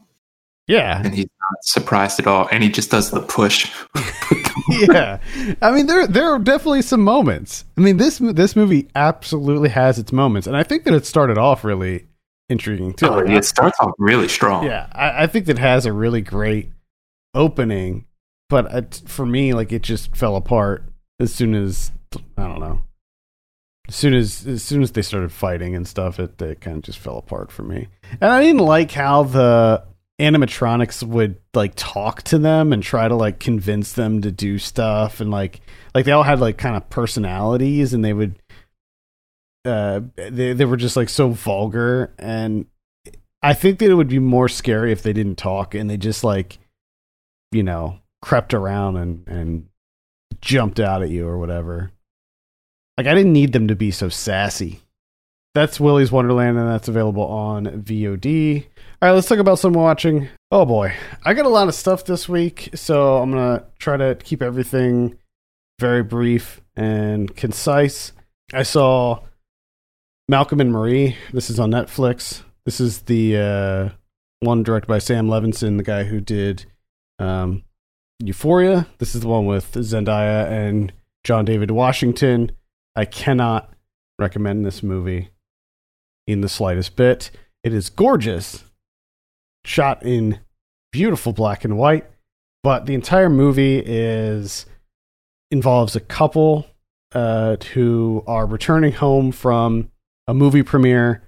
[0.66, 3.70] Yeah, and he's not surprised at all, and he just does the push.
[4.70, 5.18] yeah.
[5.62, 7.64] I mean, there there are definitely some moments.
[7.76, 11.38] I mean, this this movie absolutely has its moments, and I think that it started
[11.38, 12.06] off really
[12.48, 13.06] intriguing too.
[13.06, 14.64] Oh, Like, it starts off really strong.
[14.64, 16.70] yeah, I, I think that has a really great
[17.34, 18.06] opening,
[18.48, 20.84] but uh, it, for me, like it just fell apart
[21.20, 21.92] as soon as
[22.36, 22.82] I don't know.
[23.88, 26.82] As soon as as soon as they started fighting and stuff, it, it kind of
[26.82, 27.88] just fell apart for me.
[28.20, 29.84] And I didn't like how the
[30.20, 35.20] animatronics would like talk to them and try to like convince them to do stuff
[35.20, 35.60] and like
[35.92, 38.38] like they all had like kind of personalities and they would
[39.64, 42.66] uh they they were just like so vulgar and
[43.42, 46.22] I think that it would be more scary if they didn't talk and they just
[46.22, 46.58] like
[47.50, 49.68] you know crept around and and
[50.40, 51.90] jumped out at you or whatever.
[52.96, 54.80] Like I didn't need them to be so sassy.
[55.54, 58.66] That's Willy's Wonderland and that's available on VOD.
[59.00, 60.28] All right, let's talk about some watching.
[60.50, 64.14] Oh boy, I got a lot of stuff this week, so I'm gonna try to
[64.16, 65.18] keep everything
[65.78, 68.12] very brief and concise.
[68.52, 69.20] I saw
[70.28, 71.16] Malcolm and Marie.
[71.32, 72.42] This is on Netflix.
[72.64, 73.88] This is the uh,
[74.40, 76.66] one directed by Sam Levinson, the guy who did
[77.18, 77.62] um,
[78.20, 78.86] Euphoria.
[78.98, 80.92] This is the one with Zendaya and
[81.24, 82.52] John David Washington.
[82.96, 83.72] I cannot
[84.18, 85.30] recommend this movie
[86.26, 87.30] in the slightest bit.
[87.62, 88.64] It is gorgeous.
[89.64, 90.40] shot in
[90.92, 92.06] beautiful black and white.
[92.62, 94.66] But the entire movie is
[95.50, 96.66] involves a couple
[97.14, 99.90] uh, who are returning home from
[100.26, 101.22] a movie premiere.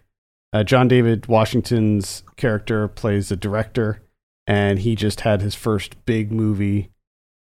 [0.52, 4.02] Uh, John David Washington's character plays a director,
[4.46, 6.90] and he just had his first big movie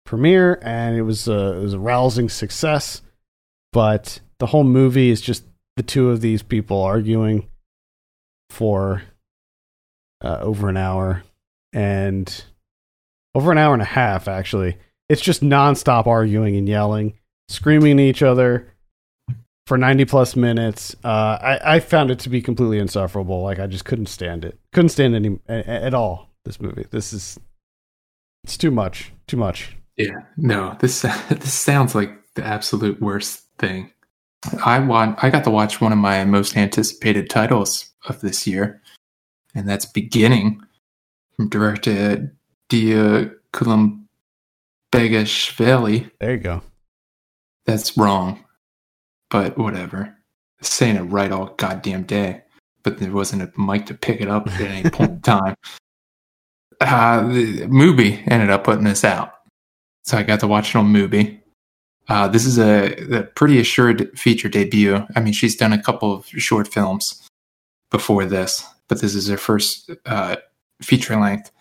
[0.06, 3.02] premiere, and it was a, it was a rousing success.
[3.76, 5.44] But the whole movie is just
[5.76, 7.50] the two of these people arguing
[8.50, 9.02] for
[10.24, 11.24] uh, over an hour
[11.74, 12.46] and
[13.36, 14.78] over an hour and a half, actually.
[15.10, 17.16] It's just nonstop arguing and yelling,
[17.50, 18.72] screaming at each other
[19.68, 20.96] for 90 plus minutes.
[21.04, 23.44] Uh, I, I found it to be completely insufferable.
[23.44, 24.58] Like, I just couldn't stand it.
[24.72, 26.30] Couldn't stand any at all.
[26.46, 26.86] This movie.
[26.92, 27.38] This is,
[28.46, 29.12] it's too much.
[29.28, 29.76] Too much.
[29.98, 33.92] Yeah, no, this this sounds like the absolute worst thing.
[34.64, 38.82] I want I got to watch one of my most anticipated titles of this year,
[39.54, 40.62] and that's Beginning
[41.36, 42.34] from director
[42.70, 46.12] Dia Kulimbegashvili.
[46.20, 46.62] There you go.
[47.66, 48.46] That's wrong,
[49.30, 50.16] but whatever.
[50.62, 52.44] Saying it right all goddamn day,
[52.84, 55.56] but there wasn't a mic to pick it up at any point in time.
[56.82, 59.34] Uh, the movie ended up putting this out,
[60.04, 61.42] so I got to watch it on Mubi.
[62.08, 65.06] Uh, this is a, a, pretty assured feature debut.
[65.16, 67.28] I mean, she's done a couple of short films
[67.90, 70.36] before this, but this is her first uh,
[70.82, 71.52] feature length.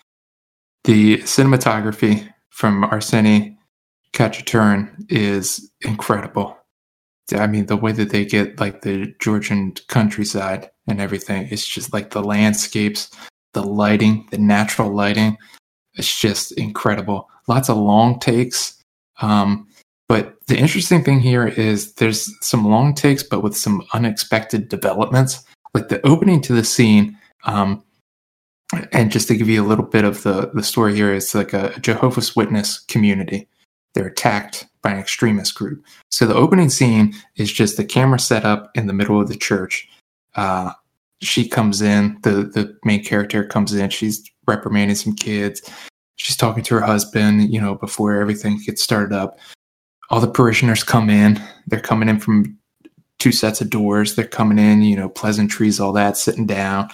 [0.85, 3.57] The cinematography from Arseny
[4.12, 6.57] Khachaturian is incredible.
[7.33, 11.94] I mean, the way that they get like the Georgian countryside and everything, it's just
[11.94, 13.11] like the landscapes,
[13.54, 15.38] the lighting, the natural lighting.
[15.94, 17.30] It's just incredible.
[17.48, 18.78] Lots of long takes.
[19.22, 19.68] Um,
[20.08, 25.42] but the interesting thing here is there's some long takes, but with some unexpected developments.
[25.72, 27.82] Like the opening to the scene, um,
[28.92, 31.52] and just to give you a little bit of the, the story here, it's like
[31.52, 33.48] a Jehovah's Witness community.
[33.94, 35.84] They're attacked by an extremist group.
[36.10, 39.36] So the opening scene is just the camera set up in the middle of the
[39.36, 39.88] church.
[40.34, 40.72] Uh,
[41.22, 45.62] she comes in, the, the main character comes in, she's reprimanding some kids.
[46.16, 49.38] She's talking to her husband, you know, before everything gets started up
[50.10, 51.40] all the parishioners come in.
[51.66, 52.58] They're coming in from
[53.18, 54.14] two sets of doors.
[54.14, 56.88] They're coming in, you know, pleasantries, all that, sitting down.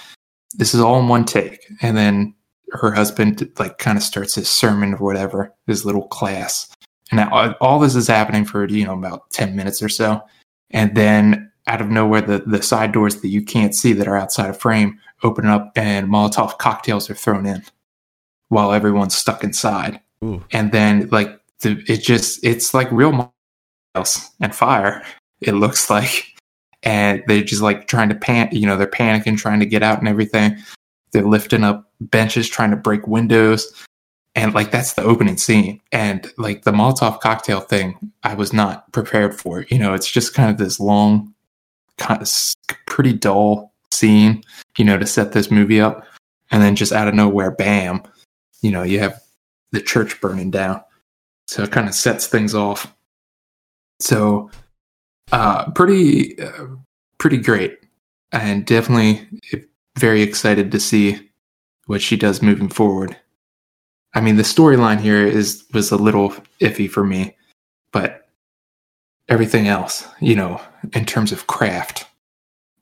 [0.55, 1.66] This is all in one take.
[1.83, 2.35] And then
[2.73, 6.68] her husband, like, kind of starts his sermon or whatever, his little class.
[7.11, 10.23] And now all this is happening for, you know, about 10 minutes or so.
[10.70, 14.16] And then out of nowhere, the, the side doors that you can't see that are
[14.16, 17.62] outside of frame open up and Molotov cocktails are thrown in
[18.49, 20.01] while everyone's stuck inside.
[20.25, 20.44] Ooh.
[20.53, 25.05] And then, like, it just it's like real miles and fire.
[25.40, 26.35] It looks like,
[26.83, 28.49] and they're just like trying to pan.
[28.53, 30.57] You know, they're panicking, trying to get out and everything.
[31.12, 33.73] They're lifting up benches, trying to break windows,
[34.35, 35.81] and like that's the opening scene.
[35.92, 39.64] And like the Molotov cocktail thing, I was not prepared for.
[39.70, 41.35] You know, it's just kind of this long,
[41.99, 42.31] kind of
[42.87, 44.42] pretty dull scene.
[44.79, 46.07] You know, to set this movie up,
[46.51, 48.03] and then just out of nowhere, bam!
[48.62, 49.20] You know, you have
[49.73, 50.83] the church burning down
[51.51, 52.95] so it kind of sets things off.
[53.99, 54.53] So,
[55.33, 56.67] uh, pretty, uh,
[57.19, 57.77] pretty great,
[58.31, 59.29] and definitely
[59.99, 61.29] very excited to see
[61.87, 63.17] what she does moving forward.
[64.15, 67.37] I mean, the storyline here is was a little iffy for me,
[67.93, 68.29] but
[69.29, 70.61] everything else, you know,
[70.93, 72.07] in terms of craft,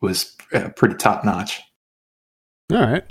[0.03, 1.63] was uh, pretty top notch.
[2.71, 3.05] All right,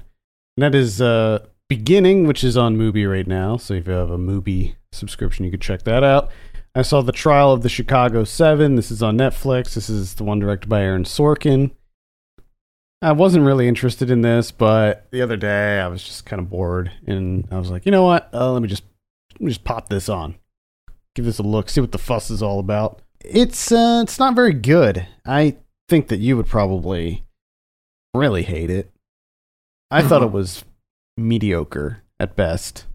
[0.57, 3.57] that is uh, beginning, which is on Mubi right now.
[3.57, 5.45] So if you have a Mubi subscription.
[5.45, 6.29] You could check that out.
[6.75, 8.75] I saw the trial of the Chicago Seven.
[8.75, 9.73] This is on Netflix.
[9.73, 11.71] This is the one directed by Aaron Sorkin.
[13.01, 16.49] I wasn't really interested in this, but the other day I was just kind of
[16.49, 18.29] bored, and I was like, you know what?
[18.33, 18.83] Uh, let me just
[19.33, 20.35] let me just pop this on,
[21.15, 23.01] give this a look, see what the fuss is all about.
[23.23, 25.05] It's uh, it's not very good.
[25.25, 25.57] I
[25.89, 27.23] think that you would probably
[28.15, 28.91] really hate it.
[29.91, 30.63] I thought it was
[31.17, 32.85] mediocre at best.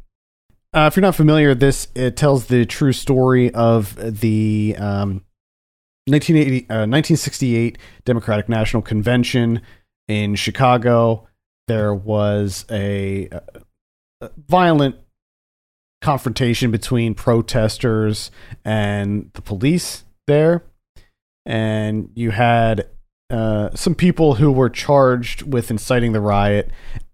[0.75, 5.23] Uh, if you're not familiar, this it tells the true story of the um,
[6.07, 9.61] 1980, uh, 1968 Democratic National Convention
[10.09, 11.29] in Chicago.
[11.69, 13.29] There was a,
[14.21, 14.97] a violent
[16.01, 18.31] confrontation between protesters
[18.65, 20.65] and the police there,
[21.45, 22.89] and you had
[23.31, 26.71] uh, some people who were charged with inciting the riot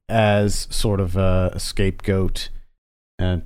[0.08, 2.48] as sort of a, scapegoat
[3.18, 3.42] and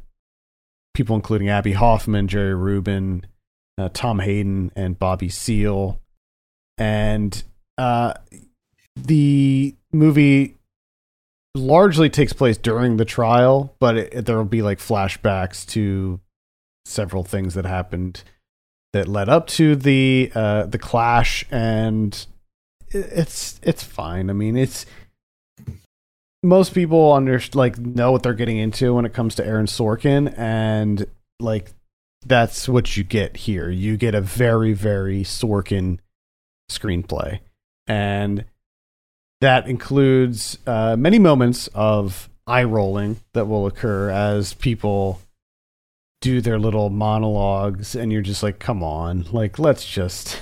[0.94, 3.26] people including Abbie Hoffman, Jerry Rubin,
[3.78, 6.00] uh, Tom Hayden, and Bobby Seale.
[6.78, 7.42] And
[7.78, 8.14] uh,
[8.96, 10.56] the movie
[11.54, 16.20] largely takes place during the trial, but there will be like flashbacks to
[16.84, 18.22] several things that happened
[18.92, 22.26] that led up to the uh, the clash, and
[22.88, 24.30] it, it's it's fine.
[24.30, 24.86] I mean, it's
[26.42, 30.36] most people under like know what they're getting into when it comes to Aaron Sorkin,
[30.36, 31.06] and
[31.38, 31.72] like
[32.26, 33.70] that's what you get here.
[33.70, 35.98] You get a very very Sorkin
[36.70, 37.40] screenplay,
[37.86, 38.44] and
[39.40, 45.20] that includes uh, many moments of eye rolling that will occur as people
[46.20, 49.26] do their little monologues and you're just like come on.
[49.32, 50.40] Like let's just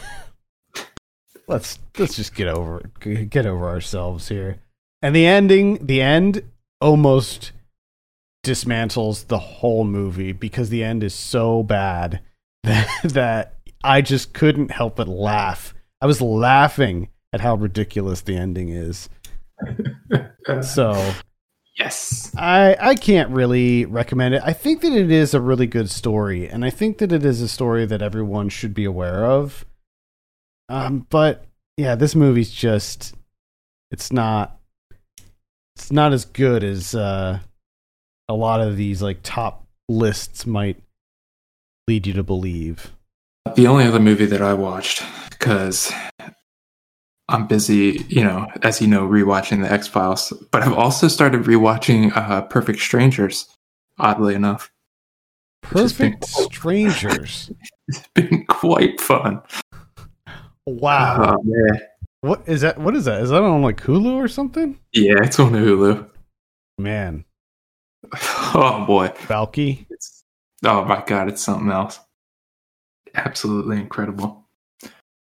[1.48, 4.60] let's let's just get over get over ourselves here
[5.02, 6.42] and the ending the end
[6.80, 7.52] almost
[8.44, 12.20] dismantles the whole movie because the end is so bad
[12.64, 18.36] that, that i just couldn't help but laugh i was laughing at how ridiculous the
[18.36, 19.08] ending is
[20.62, 21.12] so
[21.78, 22.34] yes.
[22.36, 24.42] I I can't really recommend it.
[24.44, 27.40] I think that it is a really good story, and I think that it is
[27.40, 29.64] a story that everyone should be aware of.
[30.68, 31.44] Um, but
[31.76, 33.14] yeah, this movie's just
[33.90, 34.60] it's not
[35.81, 37.38] it's not as good as uh,
[38.29, 40.77] a lot of these like top lists might
[41.88, 42.93] lead you to believe.
[43.57, 45.90] The only other movie that I watched because
[47.29, 50.33] I'm busy, you know, as you know, rewatching the X Files.
[50.51, 53.49] But I've also started rewatching uh, Perfect Strangers.
[53.99, 54.71] Oddly enough,
[55.62, 57.51] Perfect Strangers.
[57.88, 59.40] it's been quite fun.
[60.66, 61.37] Wow.
[61.37, 61.81] Oh, man.
[62.22, 62.78] What is that?
[62.78, 63.22] What is that?
[63.22, 64.78] Is that on like Hulu or something?
[64.92, 66.09] Yeah, it's on Hulu.
[66.78, 67.24] Man,
[68.54, 69.87] Oh boy, Balki.
[69.90, 70.22] it's
[70.64, 71.98] oh my god, it's something else.
[73.14, 74.46] Absolutely incredible.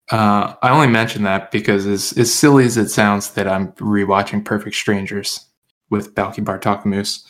[0.09, 4.45] Uh, I only mention that because, as as silly as it sounds, that I'm rewatching
[4.45, 5.45] Perfect Strangers
[5.89, 7.25] with Balki Bartokomous,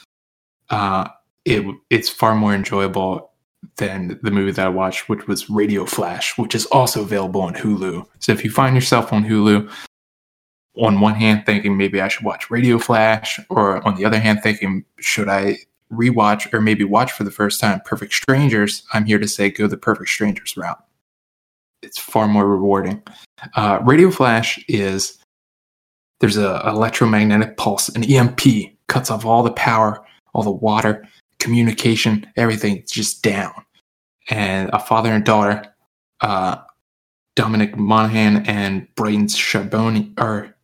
[0.69, 1.07] uh,
[1.45, 3.31] it it's far more enjoyable
[3.75, 8.05] than the movie that I watched, which was Radioflash, which is also available on Hulu.
[8.19, 9.71] So if you find yourself on Hulu,
[10.77, 14.85] on one hand thinking maybe I should watch Radioflash, or on the other hand thinking
[14.99, 15.57] should I
[15.91, 19.67] rewatch or maybe watch for the first time Perfect Strangers, I'm here to say go
[19.67, 20.83] the Perfect Strangers route.
[21.81, 23.01] It's far more rewarding.
[23.55, 25.17] Uh, Radioflash is
[26.19, 28.41] there's a electromagnetic pulse, an EMP
[28.87, 30.03] cuts off all the power,
[30.33, 31.07] all the water,
[31.39, 33.53] communication, everything just down.
[34.29, 35.63] And a father and daughter,
[36.21, 36.57] uh,
[37.35, 40.55] Dominic Monaghan and Brighton Charboni, or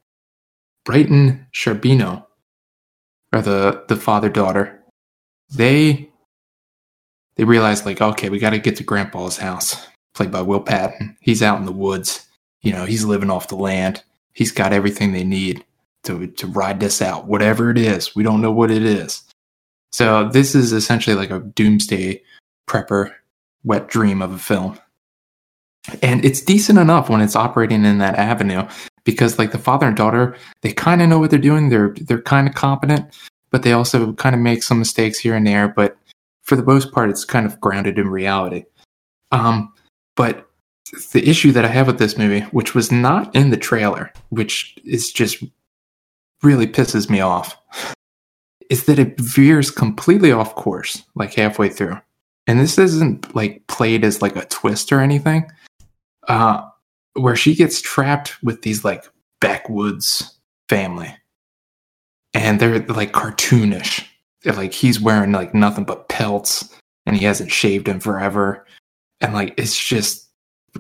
[0.85, 2.25] Brighton Sharbino,
[3.31, 4.81] are the the father daughter.
[5.49, 6.09] They
[7.35, 11.17] they realize like, okay, we got to get to Grandpa's house, played by Will Patton.
[11.21, 12.27] He's out in the woods.
[12.61, 14.03] You know, he's living off the land.
[14.33, 15.63] He's got everything they need
[16.03, 18.15] to to ride this out, whatever it is.
[18.15, 19.23] We don't know what it is.
[19.93, 22.23] So this is essentially like a doomsday
[22.67, 23.13] prepper
[23.63, 24.79] wet dream of a film.
[26.01, 28.67] And it's decent enough when it's operating in that avenue
[29.03, 31.69] because like the father and daughter, they kind of know what they're doing.
[31.69, 33.05] They're they're kind of competent,
[33.51, 35.97] but they also kind of make some mistakes here and there, but
[36.41, 38.63] for the most part it's kind of grounded in reality.
[39.31, 39.73] Um
[40.15, 40.49] but
[41.11, 44.75] the issue that I have with this movie, which was not in the trailer, which
[44.85, 45.43] is just
[46.41, 47.57] really pisses me off,
[48.69, 51.97] is that it veers completely off course, like halfway through.
[52.47, 55.49] And this isn't like played as like a twist or anything.
[56.27, 56.67] Uh,
[57.13, 59.05] where she gets trapped with these like
[59.39, 60.37] backwoods
[60.69, 61.15] family.
[62.33, 64.05] And they're like cartoonish.
[64.41, 66.73] They're, like he's wearing like nothing but pelts
[67.05, 68.65] and he hasn't shaved in forever.
[69.21, 70.27] And like it's just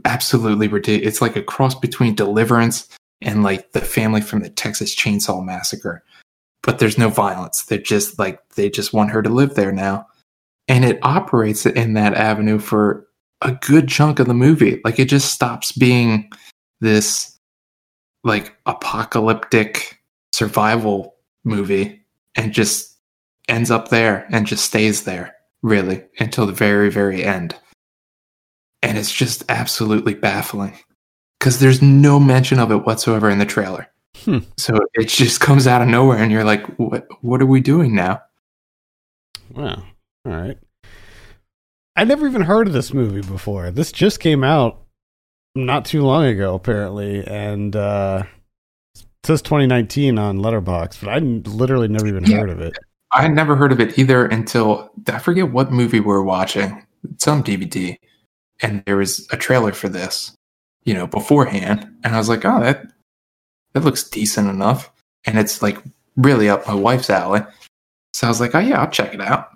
[0.05, 1.07] absolutely ridiculous.
[1.07, 2.89] It's like a cross between Deliverance
[3.21, 6.03] and like the family from the Texas Chainsaw Massacre.
[6.63, 7.63] But there's no violence.
[7.63, 10.07] They're just like they just want her to live there now.
[10.67, 13.05] And it operates in that avenue for
[13.41, 14.81] a good chunk of the movie.
[14.85, 16.31] Like it just stops being
[16.79, 17.37] this
[18.23, 19.99] like apocalyptic
[20.31, 22.97] survival movie and just
[23.49, 27.55] ends up there and just stays there really until the very very end.
[28.81, 30.77] And it's just absolutely baffling
[31.39, 33.89] because there's no mention of it whatsoever in the trailer.
[34.17, 34.39] Hmm.
[34.57, 37.95] So it just comes out of nowhere and you're like what what are we doing
[37.95, 38.21] now?
[39.51, 39.83] Wow.
[40.25, 40.57] All right.
[41.95, 43.69] I never even heard of this movie before.
[43.69, 44.81] This just came out
[45.55, 48.23] not too long ago, apparently, and uh,
[48.95, 52.37] it says 2019 on Letterboxd, but I literally never even Yeah.
[52.39, 52.73] heard of it.
[53.15, 56.83] I had never heard of it either until I forget what movie we were watching,
[57.19, 57.95] some DVD,
[58.63, 60.35] and there was a trailer for this,
[60.85, 62.91] you know, beforehand, and I was like, oh, that
[63.73, 64.91] that looks decent enough,
[65.25, 65.77] and it's like
[66.15, 67.41] really up my wife's alley.
[68.13, 69.49] So I was like, oh yeah, I'll check it out.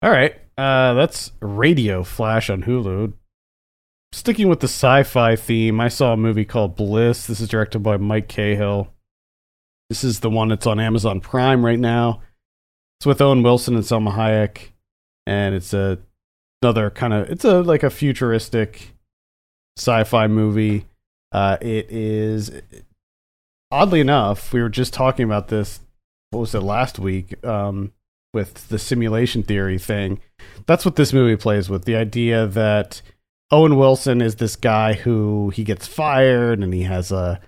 [0.00, 0.34] All right.
[0.56, 3.12] Uh, that's Radioflash on Hulu.
[4.12, 7.26] Sticking with the sci fi theme, I saw a movie called Bliss.
[7.26, 8.92] This is directed by Mike Cahill.
[9.88, 12.22] This is the one that's on Amazon Prime right now.
[12.98, 14.70] It's with Owen Wilson and Salma Hayek.
[15.26, 15.98] And it's a
[16.62, 18.94] another kind of it's a like a futuristic
[19.76, 20.86] sci-fi movie.
[21.32, 22.50] Uh, it is
[23.70, 25.80] oddly enough, we were just talking about this.
[26.30, 27.44] What was it last week?
[27.44, 27.92] Um,
[28.32, 30.20] with the simulation theory thing.
[30.66, 31.84] That's what this movie plays with.
[31.84, 33.00] The idea that
[33.50, 37.40] Owen Wilson is this guy who he gets fired and he has a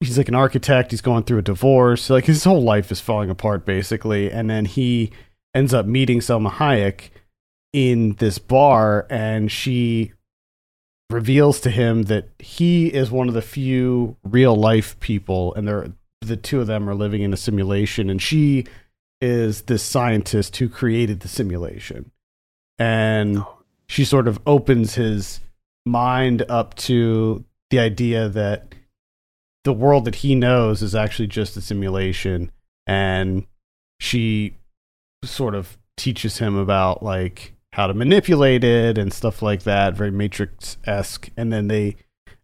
[0.00, 3.30] he's like an architect, he's going through a divorce, like his whole life is falling
[3.30, 5.10] apart basically, and then he
[5.54, 7.10] ends up meeting Salma Hayek
[7.72, 10.12] in this bar and she
[11.10, 15.92] reveals to him that he is one of the few real life people and they're
[16.20, 18.64] the two of them are living in a simulation and she
[19.20, 22.10] is this scientist who created the simulation.
[22.78, 23.62] And oh.
[23.88, 25.40] she sort of opens his
[25.84, 28.74] mind up to the idea that
[29.64, 32.50] the world that he knows is actually just a simulation
[32.86, 33.46] and
[33.98, 34.56] she
[35.24, 40.10] sort of teaches him about like how to manipulate it and stuff like that very
[40.10, 41.94] matrix-esque and then they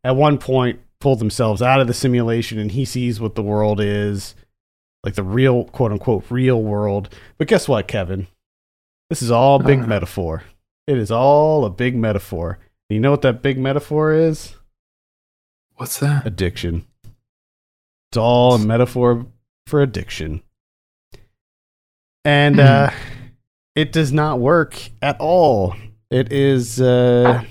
[0.05, 3.80] at one point pull themselves out of the simulation and he sees what the world
[3.80, 4.35] is
[5.05, 7.09] like the real quote unquote real world
[7.39, 8.26] but guess what kevin
[9.11, 9.87] this is all big Uh.
[9.87, 10.43] metaphor
[10.87, 12.59] it is all a big metaphor
[12.89, 14.55] you know what that big metaphor is
[15.76, 16.26] What's that?
[16.26, 16.85] addiction.
[18.11, 19.26] It's all a metaphor
[19.66, 20.43] for addiction.
[22.24, 22.91] And uh
[23.74, 25.74] it does not work at all.
[26.10, 27.44] It is uh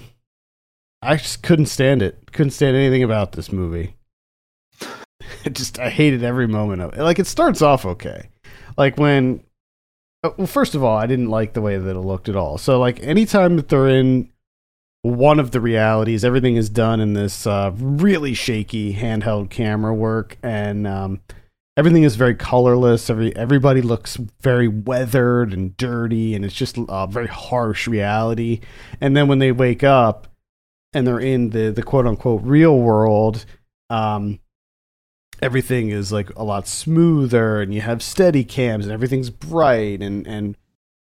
[1.02, 2.32] I just couldn't stand it.
[2.32, 3.96] Couldn't stand anything about this movie.
[5.46, 7.02] It just I hated every moment of it.
[7.02, 8.30] Like it starts off okay.
[8.78, 9.44] Like when
[10.24, 12.58] uh, well first of all, I didn't like the way that it looked at all.
[12.58, 14.32] So like anytime that they're in
[15.02, 16.24] one of the realities.
[16.24, 21.22] Everything is done in this uh, really shaky handheld camera work, and um,
[21.78, 23.10] everything is very colorless.
[23.10, 28.62] Every everybody looks very weathered and dirty, and it's just a very harsh reality.
[29.00, 30.28] And then when they wake up
[30.94, 33.46] and they're in the the quote unquote real world,
[33.90, 34.40] um,
[35.42, 40.28] everything is like a lot smoother, and you have steady cams, and everything's bright and
[40.28, 40.58] and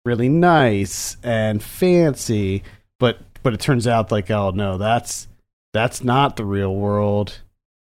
[0.03, 2.63] really nice and fancy.
[2.99, 5.27] But but it turns out like oh no that's
[5.73, 7.41] that's not the real world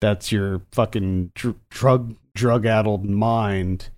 [0.00, 3.90] that's your fucking dr- drug drug addled mind.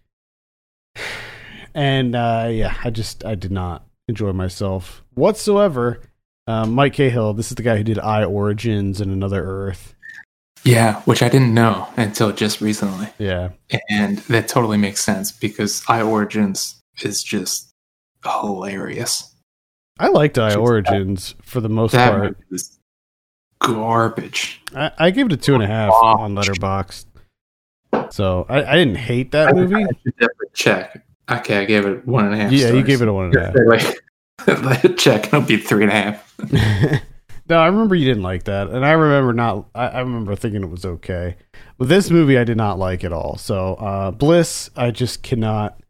[1.74, 6.00] And uh yeah i just i did not enjoy myself whatsoever.
[6.46, 9.94] Um, mike cahill this is the guy who did i origins and another earth.
[10.64, 13.08] Yeah, which I didn't know until just recently.
[13.18, 13.50] yeah.
[13.90, 17.72] And that totally makes sense because I Origins is just
[18.24, 19.34] hilarious.
[19.98, 22.36] i liked i origins for the most That part.
[23.60, 24.60] garbage.
[24.74, 27.06] I, I gave it a two and a half on Letterboxd
[28.10, 31.04] so I, I didn't hate that movie I should definitely check.
[31.30, 32.52] Okay, I gave it one and a half.
[32.52, 34.02] yeah you gave it a one and a half like,
[34.96, 35.26] check.
[35.26, 36.34] It'll be three and a half.
[37.48, 39.68] no, I remember you didn't like that, and I remember not.
[39.74, 41.36] I, I remember thinking it was okay,
[41.78, 43.36] but this movie I did not like at all.
[43.36, 45.80] So, uh, Bliss, I just cannot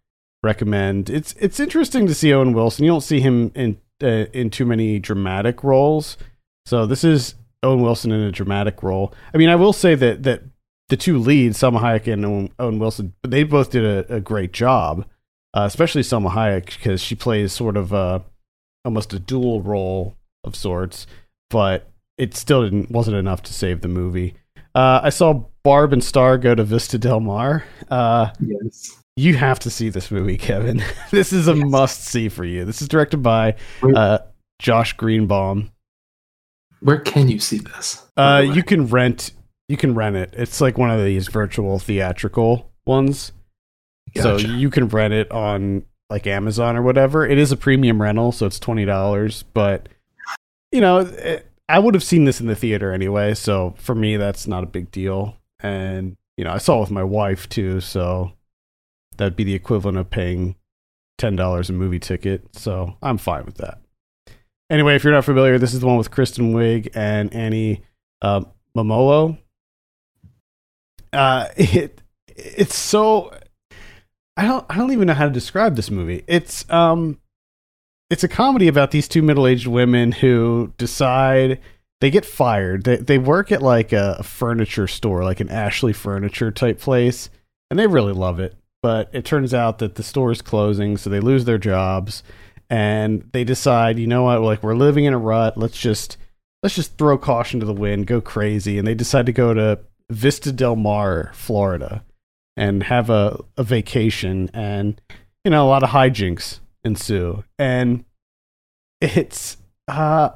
[0.43, 1.09] recommend.
[1.09, 2.85] It's it's interesting to see Owen Wilson.
[2.85, 6.17] You don't see him in uh, in too many dramatic roles.
[6.67, 9.15] So this is Owen Wilson in a dramatic role.
[9.35, 10.43] I mean, I will say that that
[10.93, 15.07] the two leads, Salma Hayek and Owen, Wilson, they both did a, a great job.
[15.55, 18.23] Uh, especially Salma Hayek because she plays sort of a
[18.85, 21.07] almost a dual role of sorts,
[21.49, 21.89] but
[22.19, 24.35] it still didn't wasn't enough to save the movie.
[24.75, 27.65] Uh, I saw Barb and Star go to Vista Del Mar.
[27.91, 28.99] Uh, Yes.
[29.17, 30.83] you have to see this movie, Kevin.
[31.11, 31.67] this is a Yes.
[31.69, 32.67] must see for you.
[32.67, 33.57] This is directed by
[33.97, 34.19] uh,
[34.59, 35.71] Josh Greenbaum.
[36.81, 38.03] where can you see this?
[38.17, 38.55] Uh, By the way.
[38.57, 39.33] you can rent
[39.69, 40.35] you can rent it.
[40.35, 43.33] It's like one of these virtual theatrical ones.
[44.15, 47.27] So you can rent it on like Amazon or whatever.
[47.27, 49.45] It is a premium rental, so it's twenty dollars.
[49.55, 49.89] But
[50.71, 53.33] you know, it, I would have seen this in the theater anyway.
[53.35, 55.37] So for me, that's not a big deal.
[55.61, 58.33] And you know, I saw it with my wife too, so
[59.17, 60.57] that'd be the equivalent of paying
[61.17, 62.55] ten dollars a movie ticket.
[62.55, 63.79] So I'm fine with that.
[64.69, 67.83] Anyway, if you're not familiar, this is the one with Kristen Wiig and Annie
[68.21, 68.43] uh,
[68.77, 69.39] Mumolo.
[71.13, 73.33] Uh, it it's so
[74.37, 76.25] I don't I don't even know how to describe this movie.
[76.27, 77.19] It's um
[78.11, 81.61] it's a comedy about these two middle-aged women who decide
[82.01, 82.85] they get fired.
[82.85, 87.31] They they work at like a furniture store, like an Ashley Furniture type place,
[87.71, 88.55] and they really love it.
[88.83, 92.25] But it turns out that the store is closing, so they lose their jobs,
[92.69, 95.57] and they decide, you know what, like we're living in a rut.
[95.57, 96.17] Let's just
[96.63, 99.79] let's just throw caution to the wind, go crazy, and they decide to go to
[100.13, 102.05] Vista Del Mar, Florida,
[102.57, 105.01] and have a, a vacation, and
[105.45, 108.05] you know a lot of hijinks ensue, and
[109.01, 109.57] it's
[109.89, 110.31] uh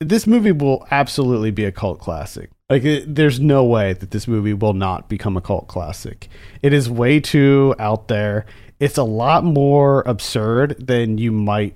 [0.00, 2.50] this movie will absolutely be a cult classic.
[2.70, 6.28] Like, it, there's no way that this movie will not become a cult classic.
[6.62, 8.46] It is way too out there.
[8.78, 11.74] It's a lot more absurd than you might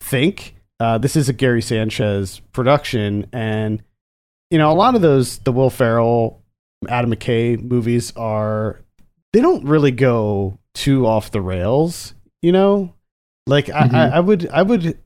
[0.00, 0.56] think.
[0.80, 3.82] Uh, this is a Gary Sanchez production, and
[4.52, 6.42] you know a lot of those the Will Ferrell,
[6.86, 8.80] Adam McKay movies are
[9.32, 12.14] they don't really go too off the rails.
[12.42, 12.94] You know,
[13.46, 13.96] like mm-hmm.
[13.96, 14.98] I, I would I would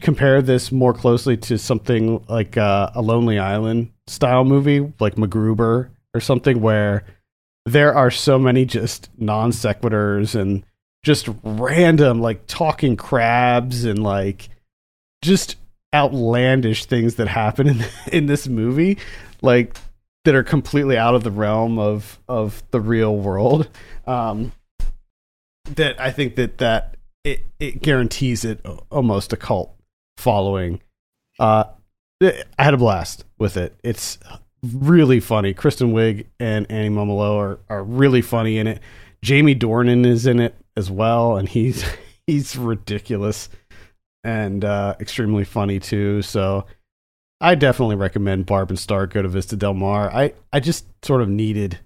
[0.00, 5.88] compare this more closely to something like uh, a Lonely Island style movie, like MacGruber
[6.14, 7.04] or something, where
[7.64, 10.64] there are so many just non sequiturs and
[11.02, 14.48] just random, like talking crabs and like
[15.22, 15.56] just
[15.96, 18.98] outlandish things that happen in in this movie,
[19.42, 19.76] like
[20.24, 23.68] that are completely out of the realm of of the real world.
[24.06, 24.52] Um,
[25.74, 29.74] that I think that that it it guarantees it almost a cult
[30.18, 30.80] following.
[31.38, 31.64] Uh,
[32.22, 33.78] I had a blast with it.
[33.82, 34.18] It's
[34.62, 35.52] really funny.
[35.54, 38.80] Kristen Wiig and Annie Mumolo are, are really funny in it.
[39.22, 41.84] Jamie Dornan is in it as well, and he's
[42.26, 43.48] he's ridiculous
[44.26, 46.20] and uh, extremely funny too.
[46.20, 46.66] So
[47.40, 50.10] I definitely recommend Barb and Star go to Vista Del Mar.
[50.12, 51.78] I, I just sort of needed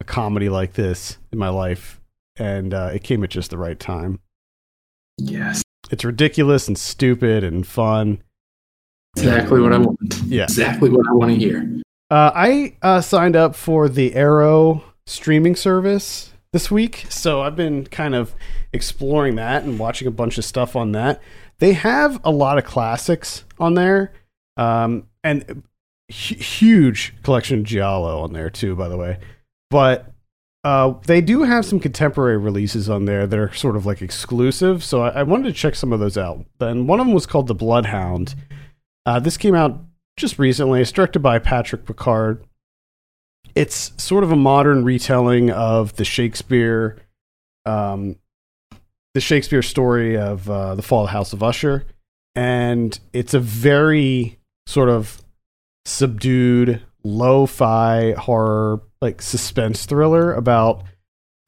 [0.00, 2.00] a comedy like this in my life,
[2.36, 4.20] and uh, it came at just the right time.
[5.18, 5.62] Yes.
[5.90, 8.22] It's ridiculous and stupid and fun.
[9.16, 10.22] Exactly what I want.
[10.26, 10.44] Yeah.
[10.44, 11.80] Exactly what I want to hear.
[12.10, 17.86] Uh, I uh, signed up for the Arrow streaming service this week, so I've been
[17.86, 18.34] kind of
[18.72, 21.20] exploring that and watching a bunch of stuff on that.
[21.58, 24.12] They have a lot of classics on there,
[24.56, 25.62] um, and
[26.08, 29.18] huge collection of giallo on there too, by the way.
[29.70, 30.12] But
[30.64, 34.82] uh, they do have some contemporary releases on there that are sort of like exclusive,
[34.82, 36.44] so I, I wanted to check some of those out.
[36.58, 38.34] Then one of them was called The Bloodhound.
[39.06, 39.80] Uh, this came out
[40.16, 40.80] just recently.
[40.80, 42.44] It's directed by Patrick Picard.
[43.54, 46.98] It's sort of a modern retelling of the Shakespeare,
[47.64, 48.16] um,
[49.18, 51.84] the Shakespeare story of uh, the fall of the House of Usher,
[52.36, 54.38] and it's a very
[54.68, 55.20] sort of
[55.86, 60.84] subdued, lo-fi horror like suspense thriller about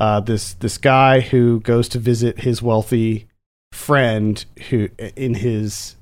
[0.01, 3.29] uh, this this guy who goes to visit his wealthy
[3.71, 5.95] friend who in his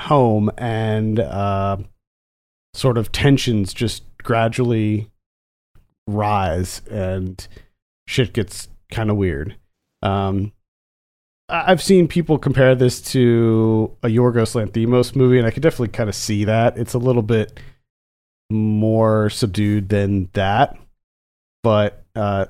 [0.00, 1.76] home and uh,
[2.74, 5.08] sort of tensions just gradually
[6.08, 7.46] rise and
[8.08, 9.54] shit gets kind of weird.
[10.02, 10.52] Um,
[11.54, 16.08] I've seen people compare this to a Yorgos Lanthimos movie, and I could definitely kind
[16.08, 16.78] of see that.
[16.78, 17.60] It's a little bit
[18.50, 20.76] more subdued than that
[21.62, 22.46] but uh,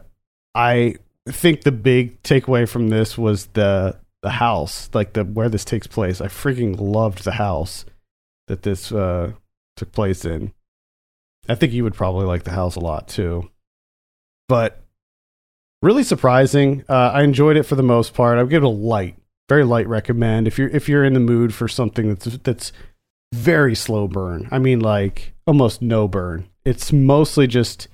[0.55, 0.97] I
[1.29, 5.87] think the big takeaway from this was the the house, like the where this takes
[5.87, 6.21] place.
[6.21, 7.85] I freaking loved the house
[8.49, 9.33] that this uh,
[9.77, 10.53] took place in.
[11.49, 13.51] I think you would probably like the house a lot too.
[14.49, 14.81] But
[15.83, 16.85] really surprising.
[16.89, 18.39] Uh, I enjoyed it for the most part.
[18.39, 19.17] I would give it a light,
[19.49, 22.73] very light recommend if you're if you're in the mood for something that's that's
[23.35, 24.49] very slow burn.
[24.51, 26.49] I mean, like almost no burn.
[26.65, 27.89] It's mostly just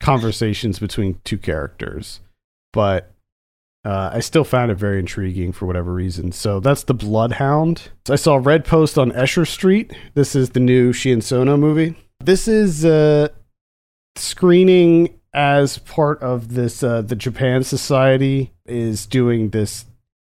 [0.00, 2.20] conversations between two characters,
[2.72, 3.14] but
[3.84, 6.32] uh, I still found it very intriguing for whatever reason.
[6.32, 7.90] So that's the Bloodhound.
[8.10, 9.92] I saw Red Post on Escher Street.
[10.14, 11.96] This is the new Sion Sono movie.
[12.22, 13.28] This is uh,
[14.16, 16.82] screening as part of this.
[16.82, 19.84] Uh, the Japan Society is doing this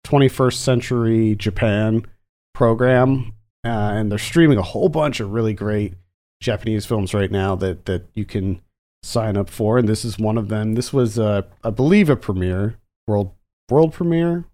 [0.06, 2.06] 21st Century Japan
[2.54, 3.34] program,
[3.66, 5.94] uh, and they're streaming a whole bunch of really great
[6.42, 8.62] Japanese films right now that that you can
[9.04, 10.76] sign up for, and this is one of them.
[10.76, 12.78] This was, uh, I believe, a premiere,
[13.08, 13.32] world
[13.70, 14.46] world premiere.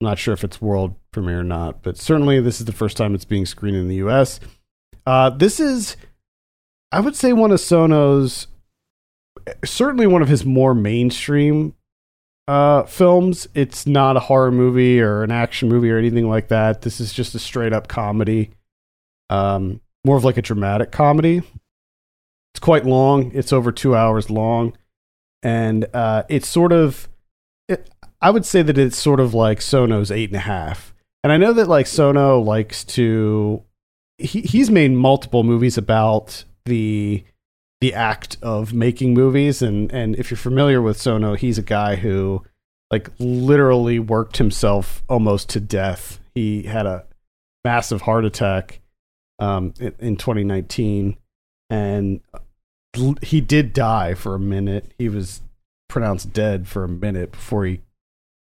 [0.00, 2.96] I'm not sure if it's world premiere or not, but certainly this is the first
[2.96, 4.40] time it's being screened in the U.S.
[5.04, 5.96] Uh, this is,
[6.90, 8.46] I would say, one of Sono's,
[9.64, 11.74] certainly one of his more mainstream
[12.48, 13.48] uh, films.
[13.54, 16.82] It's not a horror movie or an action movie or anything like that.
[16.82, 18.50] This is just a straight up comedy,
[19.28, 21.42] um, more of like a dramatic comedy.
[22.52, 23.30] It's quite long.
[23.34, 24.76] It's over two hours long,
[25.42, 27.08] and uh, it's sort of.
[27.68, 27.88] It,
[28.20, 30.92] I would say that it's sort of like Sono's eight and a half.
[31.22, 33.62] And I know that like Sono likes to
[34.18, 37.24] he he's made multiple movies about the
[37.80, 41.96] the act of making movies and and if you're familiar with Sono, he's a guy
[41.96, 42.44] who
[42.90, 46.20] like literally worked himself almost to death.
[46.34, 47.06] He had a
[47.64, 48.80] massive heart attack
[49.38, 51.16] um, in, in 2019,
[51.70, 52.20] and
[53.22, 54.92] he did die for a minute.
[54.98, 55.40] He was
[55.88, 57.80] pronounced dead for a minute before he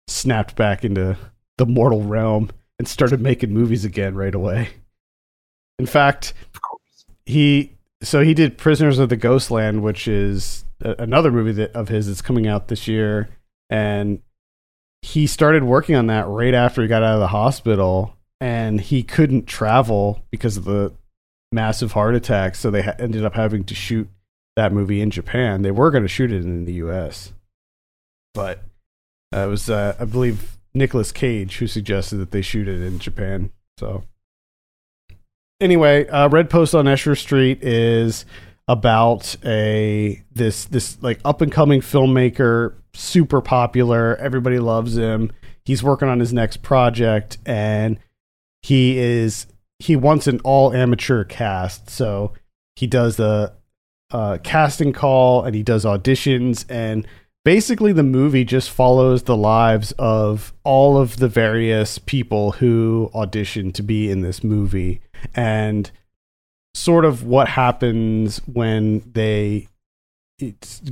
[0.06, 1.16] snapped back into
[1.58, 4.68] the mortal realm and started making movies again right away.
[5.78, 6.32] In fact,
[7.26, 7.72] he
[8.02, 12.06] so he did Prisoners of the Ghostland, which is a, another movie that, of his
[12.06, 13.28] that's coming out this year,
[13.70, 14.20] and
[15.02, 19.02] he started working on that right after he got out of the hospital, and he
[19.02, 20.92] couldn't travel because of the
[21.52, 24.08] massive heart attack, so they ha- ended up having to shoot
[24.56, 25.62] that movie in Japan.
[25.62, 27.32] They were going to shoot it in the U.S.,
[28.34, 28.62] but
[29.34, 32.98] uh, it was, uh, I believe, Nicolas Cage who suggested that they shoot it in
[32.98, 33.50] Japan.
[33.78, 34.04] So
[35.60, 38.24] anyway, uh, Red Post on Escher Street is
[38.66, 44.16] about a this this like up and coming filmmaker, super popular.
[44.16, 45.32] Everybody loves him.
[45.64, 47.98] He's working on his next project, and
[48.62, 49.46] he is
[49.78, 51.90] he wants an all amateur cast.
[51.90, 52.32] So
[52.76, 53.52] he does the
[54.10, 57.06] uh, casting call and he does auditions and
[57.44, 63.70] basically the movie just follows the lives of all of the various people who audition
[63.72, 65.00] to be in this movie
[65.34, 65.90] and
[66.74, 69.68] sort of what happens when they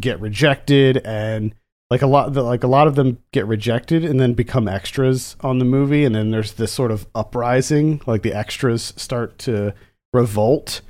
[0.01, 1.55] get rejected and
[1.91, 5.59] like a lot like a lot of them get rejected and then become extras on
[5.59, 9.73] the movie and then there's this sort of uprising like the extras start to
[10.13, 10.81] revolt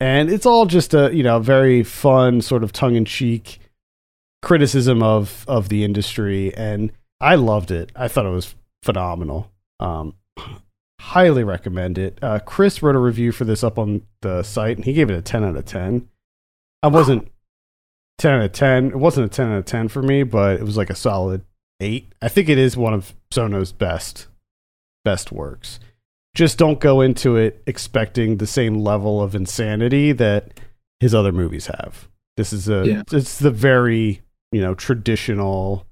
[0.00, 3.60] and it's all just a you know very fun sort of tongue-in-cheek
[4.46, 7.90] criticism of of the industry, and I loved it.
[7.96, 9.50] I thought it was phenomenal.
[9.80, 10.14] Um,
[11.06, 12.18] highly recommend it.
[12.22, 15.16] Uh, Chris wrote a review for this up on the site, and he gave it
[15.16, 16.08] a ten out of ten.
[16.82, 17.30] I wasn't
[18.18, 18.88] ten out of ten.
[18.88, 21.42] It wasn't a ten out of ten for me, but it was like a solid
[21.80, 22.12] eight.
[22.20, 24.26] I think it is one of Sono's best
[25.04, 25.78] best works.
[26.34, 30.60] Just don't go into it expecting the same level of insanity that
[31.00, 32.08] his other movies have.
[32.36, 33.02] This is a yeah.
[33.10, 35.86] it's the very you know, traditional.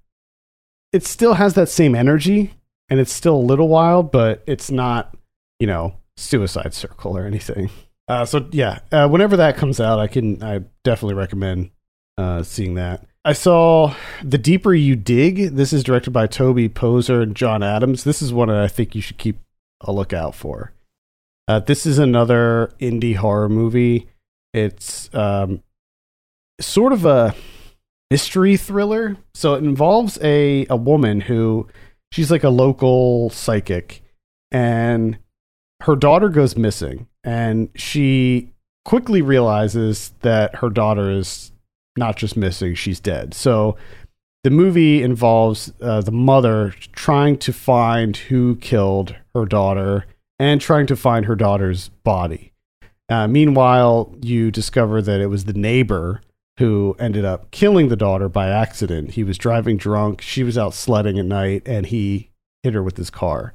[0.92, 2.54] It still has that same energy
[2.88, 5.16] and it's still a little wild, but it's not,
[5.58, 7.70] you know, Suicide Circle or anything.
[8.06, 11.70] Uh, so yeah, uh, whenever that comes out, I can I definitely recommend
[12.18, 13.06] uh, seeing that.
[13.24, 15.54] I saw The Deeper You Dig.
[15.56, 18.04] This is directed by Toby Poser and John Adams.
[18.04, 19.38] This is one that I think you should keep
[19.80, 20.72] a lookout for.
[21.48, 24.08] Uh, this is another indie horror movie.
[24.52, 25.62] It's um,
[26.60, 27.34] sort of a
[28.10, 29.16] mystery thriller.
[29.34, 31.66] So it involves a a woman who
[32.14, 34.00] she's like a local psychic
[34.52, 35.18] and
[35.82, 38.52] her daughter goes missing and she
[38.84, 41.50] quickly realizes that her daughter is
[41.96, 43.34] not just missing, she's dead.
[43.34, 43.76] So
[44.44, 50.06] the movie involves uh, the mother trying to find who killed her daughter
[50.38, 52.52] and trying to find her daughter's body.
[53.08, 56.20] Uh, meanwhile, you discover that it was the neighbor
[56.58, 59.12] who ended up killing the daughter by accident.
[59.12, 60.20] He was driving drunk.
[60.20, 62.30] She was out sledding at night and he
[62.62, 63.54] hit her with his car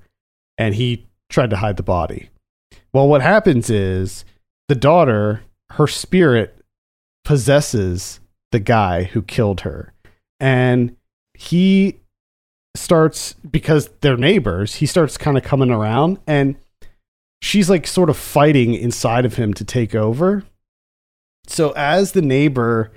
[0.58, 2.30] and he tried to hide the body.
[2.94, 4.26] Well, what happens is
[4.68, 5.42] the daughter,
[5.72, 6.58] her spirit
[7.24, 8.20] possesses
[8.52, 9.94] the guy who killed her.
[10.40, 10.96] And
[11.36, 12.00] he
[12.76, 16.56] starts, because they're neighbors, he starts kind of coming around and
[17.42, 20.44] she's like sort of fighting inside of him to take over
[21.50, 22.92] so as the neighbor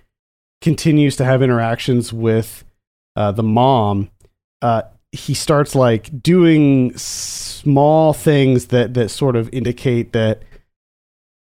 [0.60, 2.64] continues to have interactions with
[3.16, 4.10] uh, the mom,
[4.60, 10.42] uh, he starts like doing small things that that sort of indicate that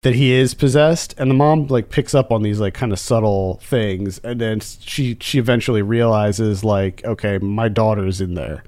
[0.03, 1.13] that he is possessed.
[1.17, 4.19] And the mom like picks up on these like kind of subtle things.
[4.19, 8.63] And then she she eventually realizes like okay my daughter's in there.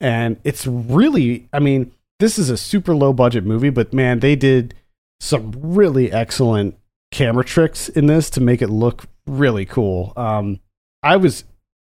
[0.00, 4.36] And it's really i mean this is a super low budget movie but man they
[4.36, 4.74] did
[5.20, 6.76] some really excellent
[7.14, 10.12] camera tricks in this to make it look really cool.
[10.16, 10.60] Um,
[11.02, 11.44] I was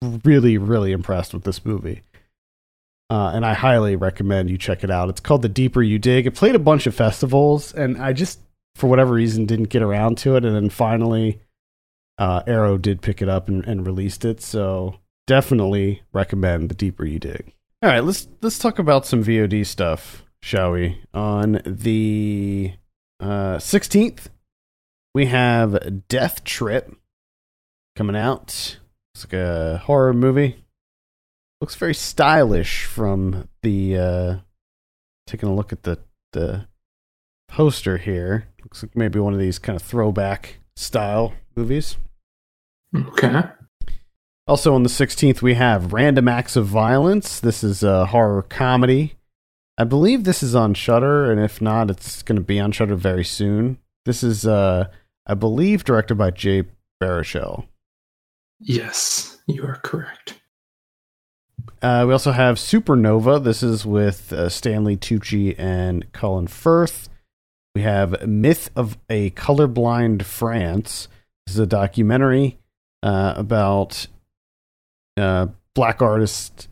[0.03, 2.03] really, really impressed with this movie.
[3.09, 5.09] Uh, and I highly recommend you check it out.
[5.11, 6.27] It's called The Deeper You Dig.
[6.27, 8.41] It played a bunch of festivals, and I just,
[8.75, 10.45] for whatever reason, didn't get around to it.
[10.45, 11.41] And then finally,
[12.19, 14.41] uh, Arrow did pick it up and, and released it.
[14.41, 14.97] So
[15.27, 17.53] definitely recommend The Deeper You Dig.
[17.83, 21.01] All right, let's let's talk about some VOD stuff, shall we?
[21.13, 22.73] On the
[23.21, 24.29] uh, 16th,
[25.15, 26.95] we have Death Trip
[27.97, 28.79] coming out.
[29.15, 30.65] It's like a horror movie.
[31.61, 34.37] Looks very stylish from the uh
[35.27, 35.99] taking a look at the
[36.33, 36.67] the
[37.49, 38.49] poster here.
[38.63, 41.97] Looks like maybe one of these kind of throwback style movies.
[42.95, 43.43] Okay.
[44.47, 47.39] Also on the 16th, we have Random Acts of Violence.
[47.39, 49.15] This is a horror comedy.
[49.79, 52.97] I believe this is on Shudder, and if not, it's going to be on Shudder
[52.97, 53.79] very soon.
[54.05, 54.89] This is, uh,
[55.27, 56.65] I believe, directed by Jay
[57.03, 57.67] Baruchel.
[58.61, 60.41] Yes, you are correct.
[61.81, 63.43] Uh, we also have Supernova.
[63.43, 67.09] This is with uh, Stanley Tucci and Colin Firth.
[67.75, 71.09] We have Myth of a Colorblind France.
[71.47, 72.59] This is a documentary
[73.03, 74.07] uh, about
[75.17, 76.69] uh, black artists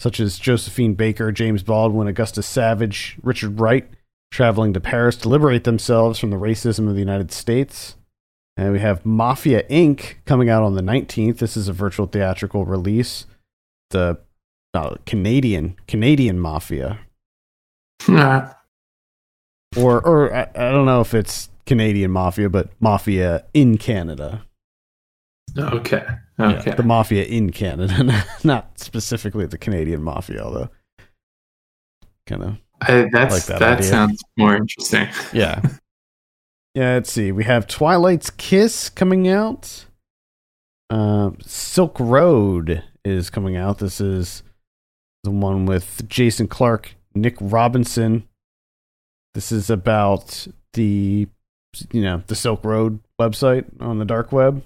[0.00, 3.88] such as Josephine Baker, James Baldwin, Augustus Savage, Richard Wright,
[4.32, 7.96] traveling to Paris to liberate themselves from the racism of the United States.
[8.56, 10.16] And we have Mafia Inc.
[10.24, 11.38] coming out on the 19th.
[11.38, 13.26] This is a virtual theatrical release.
[13.90, 14.18] The
[14.74, 16.98] uh, Canadian Canadian Mafia,
[18.08, 18.58] Ah,
[19.76, 24.44] or or I, I don't know if it's Canadian Mafia, but Mafia in Canada.
[25.58, 26.04] okay.
[26.38, 26.70] Yeah, Okay.
[26.74, 30.70] the Mafia in Canada, not specifically the Canadian Mafia, although
[32.26, 32.56] kind of
[32.88, 33.88] I, that's like that that, idea.
[33.88, 35.08] sounds more interesting.
[35.32, 35.60] Yeah.
[36.74, 37.32] yeah, let's see.
[37.32, 39.86] We have Twilight's Kiss coming out.
[40.90, 43.78] Uh, Silk Road is coming out.
[43.78, 44.42] This is
[45.24, 48.28] the one with Jason Clarke, Nick Robinson.
[49.34, 51.28] This is about the
[51.90, 54.62] you know, the Silk Road website on the dark web.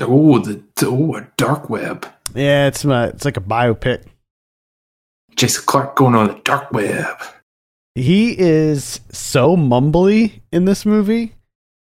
[0.00, 2.06] Oh, the oh, a dark web.
[2.34, 4.04] Yeah, it's my, it's like a biopic.
[5.36, 7.06] Jason Clarke going on the dark web.
[7.94, 11.34] He is so mumbly in this movie.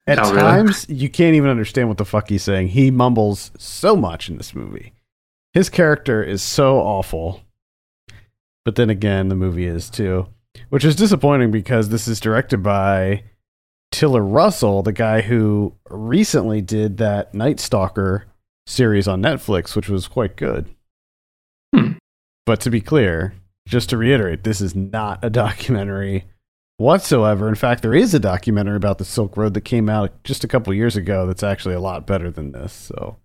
[0.07, 0.41] At Oh, really?
[0.41, 2.69] times, you can't even understand what the fuck he's saying.
[2.69, 4.93] He mumbles so much in this movie.
[5.53, 7.43] His character is so awful.
[8.65, 10.27] But then again, the movie is too.
[10.71, 13.23] Which is disappointing because this is directed by
[13.93, 18.27] Tiller Russell, the guy who recently did that Night Stalker
[18.67, 20.67] series on Netflix, which was quite good.
[21.75, 21.93] Hmm.
[22.51, 23.33] But to be clear,
[23.69, 26.25] just to reiterate, this is not a documentary
[26.79, 27.49] whatsoever.
[27.49, 30.49] In fact, there is a documentary about the Silk Road that came out just a
[30.49, 32.73] couple years ago that's actually a lot better than this.
[32.73, 33.19] So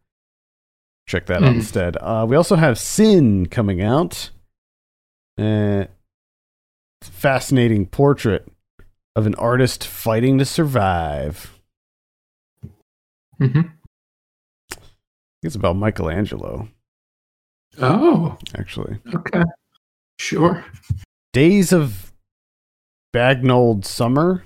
[1.07, 1.55] check that out Hmm.
[1.57, 1.97] instead.
[1.99, 4.29] Uh, we also have Sin coming out.
[5.39, 5.85] Uh,
[7.01, 8.47] fascinating portrait
[9.15, 11.59] of an artist fighting to survive.
[13.39, 13.61] hmm
[15.41, 16.67] It's about Michelangelo,
[17.81, 18.99] Oh, actually.
[19.13, 19.43] okay.
[20.19, 20.63] Sure.
[21.33, 22.13] Days of
[23.13, 24.43] Bagnold Summer,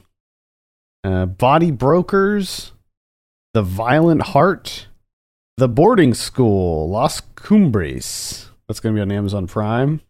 [1.03, 2.71] uh, Body Brokers,
[3.53, 4.88] The Violent Heart,
[5.57, 8.49] The Boarding School, Las Cumbres.
[8.67, 10.01] That's going to be on Amazon Prime.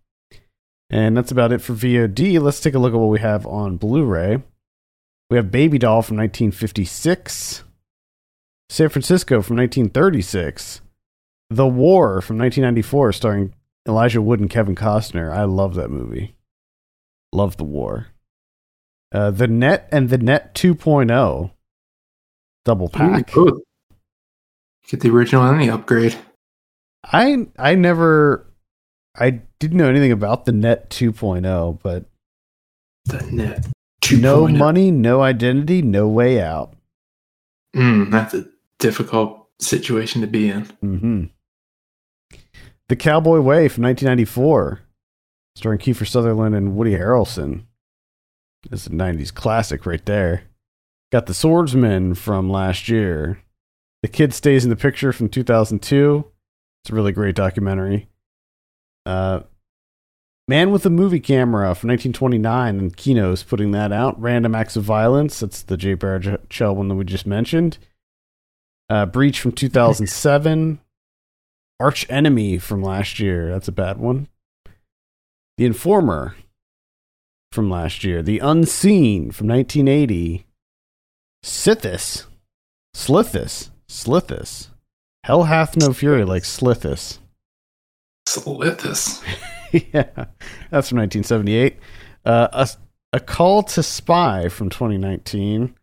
[0.89, 2.39] And that's about it for VOD.
[2.41, 4.41] Let's take a look at what we have on Blu ray.
[5.29, 7.63] We have Baby Doll from 1956,
[8.69, 10.81] San Francisco from 1936,
[11.49, 13.53] The War from 1994, starring
[13.87, 15.31] Elijah Wood and Kevin Costner.
[15.33, 16.35] I love that movie.
[17.33, 18.07] Love The War.
[19.11, 21.51] Uh, the Net and the Net 2.0.
[22.65, 23.35] Double pack.
[23.35, 23.63] Ooh.
[24.87, 26.15] Get the original and the upgrade.
[27.03, 28.45] I I never
[29.17, 32.05] I didn't know anything about the Net 2.0, but
[33.05, 33.65] The net.
[34.01, 34.19] 2.0.
[34.21, 36.75] no money, no identity, no way out.
[37.75, 38.45] Mm, that's a
[38.79, 40.65] difficult situation to be in.
[40.81, 41.23] hmm
[42.89, 44.81] The Cowboy Way from 1994,
[45.55, 47.65] starring Kiefer Sutherland and Woody Harrelson.
[48.71, 50.43] Is a 90s classic right there.
[51.11, 53.41] Got The Swordsman from last year.
[54.01, 56.25] The Kid Stays in the Picture from 2002.
[56.83, 58.09] It's a really great documentary.
[59.05, 59.41] Uh,
[60.47, 64.19] Man with a Movie Camera from 1929, and Kino's putting that out.
[64.19, 65.39] Random Acts of Violence.
[65.41, 67.77] That's the Jay Baruchel one that we just mentioned.
[68.89, 70.79] Uh, Breach from 2007.
[71.79, 73.51] Arch Enemy from last year.
[73.51, 74.27] That's a bad one.
[75.57, 76.35] The Informer
[77.51, 78.21] from last year.
[78.21, 80.45] The Unseen from 1980.
[81.43, 82.25] Sithis.
[82.95, 83.69] Slithis.
[83.87, 84.69] Slithis.
[85.23, 87.19] Hell hath no fury like Slithis.
[88.27, 89.23] Slithus.
[89.71, 90.25] yeah,
[90.69, 91.77] that's from 1978.
[92.25, 92.69] Uh, a,
[93.13, 95.75] a Call to Spy from 2019.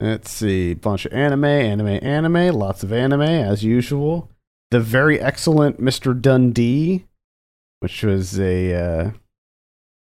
[0.00, 4.28] Let's see, bunch of anime, anime, anime, lots of anime as usual.
[4.70, 6.18] The very excellent Mr.
[6.20, 7.06] Dundee,
[7.80, 9.10] which was a uh,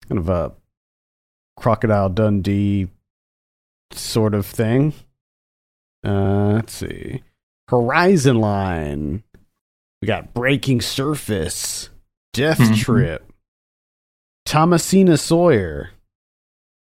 [0.07, 0.53] kind of a
[1.57, 2.87] Crocodile Dundee
[3.91, 4.93] sort of thing.
[6.05, 7.23] Uh, let's see,
[7.69, 9.23] Horizon Line.
[10.01, 11.89] We got Breaking Surface,
[12.33, 12.77] Death Mhm.
[12.77, 13.31] Trip,
[14.45, 15.89] Thomasina Sawyer,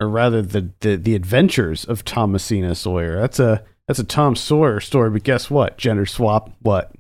[0.00, 3.20] or rather the, the the adventures of Thomasina Sawyer.
[3.20, 5.76] That's a that's a Tom Sawyer story, but guess what?
[5.78, 6.50] Gender swap.
[6.61, 6.92] What?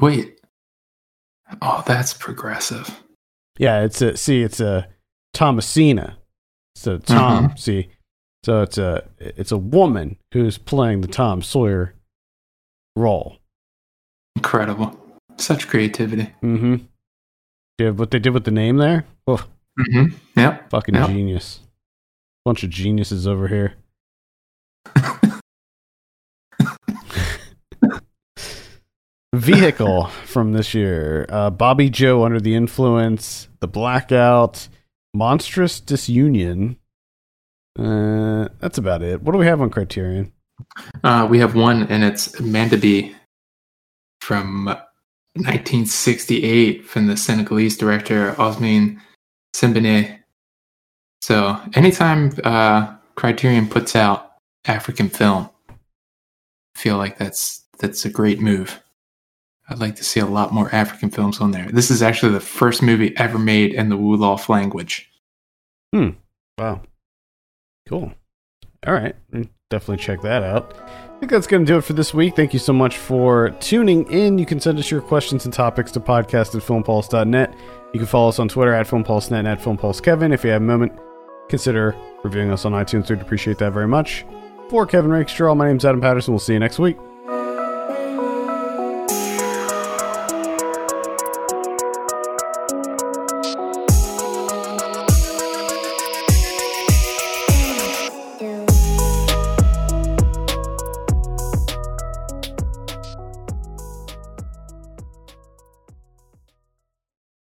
[0.00, 0.38] Wait.
[1.62, 3.02] Oh, that's progressive.
[3.58, 4.88] Yeah, it's a see, it's a
[5.32, 6.18] Thomasina.
[6.74, 7.58] So Tom, Mhm.
[7.58, 7.88] see,
[8.44, 11.94] so it's a it's a woman who's playing the Tom Sawyer
[12.96, 13.38] role.
[14.34, 14.98] Incredible.
[15.38, 16.24] Such creativity.
[16.42, 16.76] Mm-hmm.
[17.78, 19.04] Yeah, what they did with the name there?
[19.26, 19.46] Oh,
[19.78, 20.16] Mm-hmm.
[20.40, 20.70] Yep.
[20.70, 21.08] fucking Yep.
[21.08, 21.60] genius.
[22.44, 23.74] Bunch of geniuses over here.
[29.38, 31.26] Vehicle from this year.
[31.28, 33.48] Uh, Bobbi Jo under the influence.
[33.60, 34.68] The blackout.
[35.14, 36.76] Monstrous disunion.
[37.78, 39.22] Uh, that's about it.
[39.22, 40.32] What do we have on Criterion?
[41.04, 43.14] Uh, we have one, and it's Mandabi
[44.20, 44.66] from
[45.34, 48.98] 1968 from the Senegalese director Ousmane
[49.54, 50.18] Sembène.
[51.20, 54.32] So, anytime uh, Criterion puts out
[54.66, 55.74] African film, I
[56.78, 58.82] feel like that's that's a great move.
[59.68, 61.68] I'd like to see a lot more African films on there.
[61.72, 65.10] This is actually the first movie ever made in the Wolof language.
[65.92, 66.10] Hmm.
[66.58, 66.82] Wow.
[67.88, 68.12] Cool.
[68.86, 69.16] All right.
[69.70, 70.74] Definitely check that out.
[70.78, 72.36] I think that's going to do it for this week.
[72.36, 74.38] Thank you so much for tuning in.
[74.38, 77.54] You can send us your questions and topics to podcast at filmpulse.net.
[77.92, 80.32] You can follow us on Twitter at filmpulsenet and at filmpulsekevin.
[80.32, 80.92] If you have a moment,
[81.48, 83.08] consider reviewing us on iTunes.
[83.08, 84.24] We'd appreciate that very much.
[84.68, 86.34] For Kevin Rakestraw, my name's Adam Patterson.
[86.34, 86.96] We'll see you next week.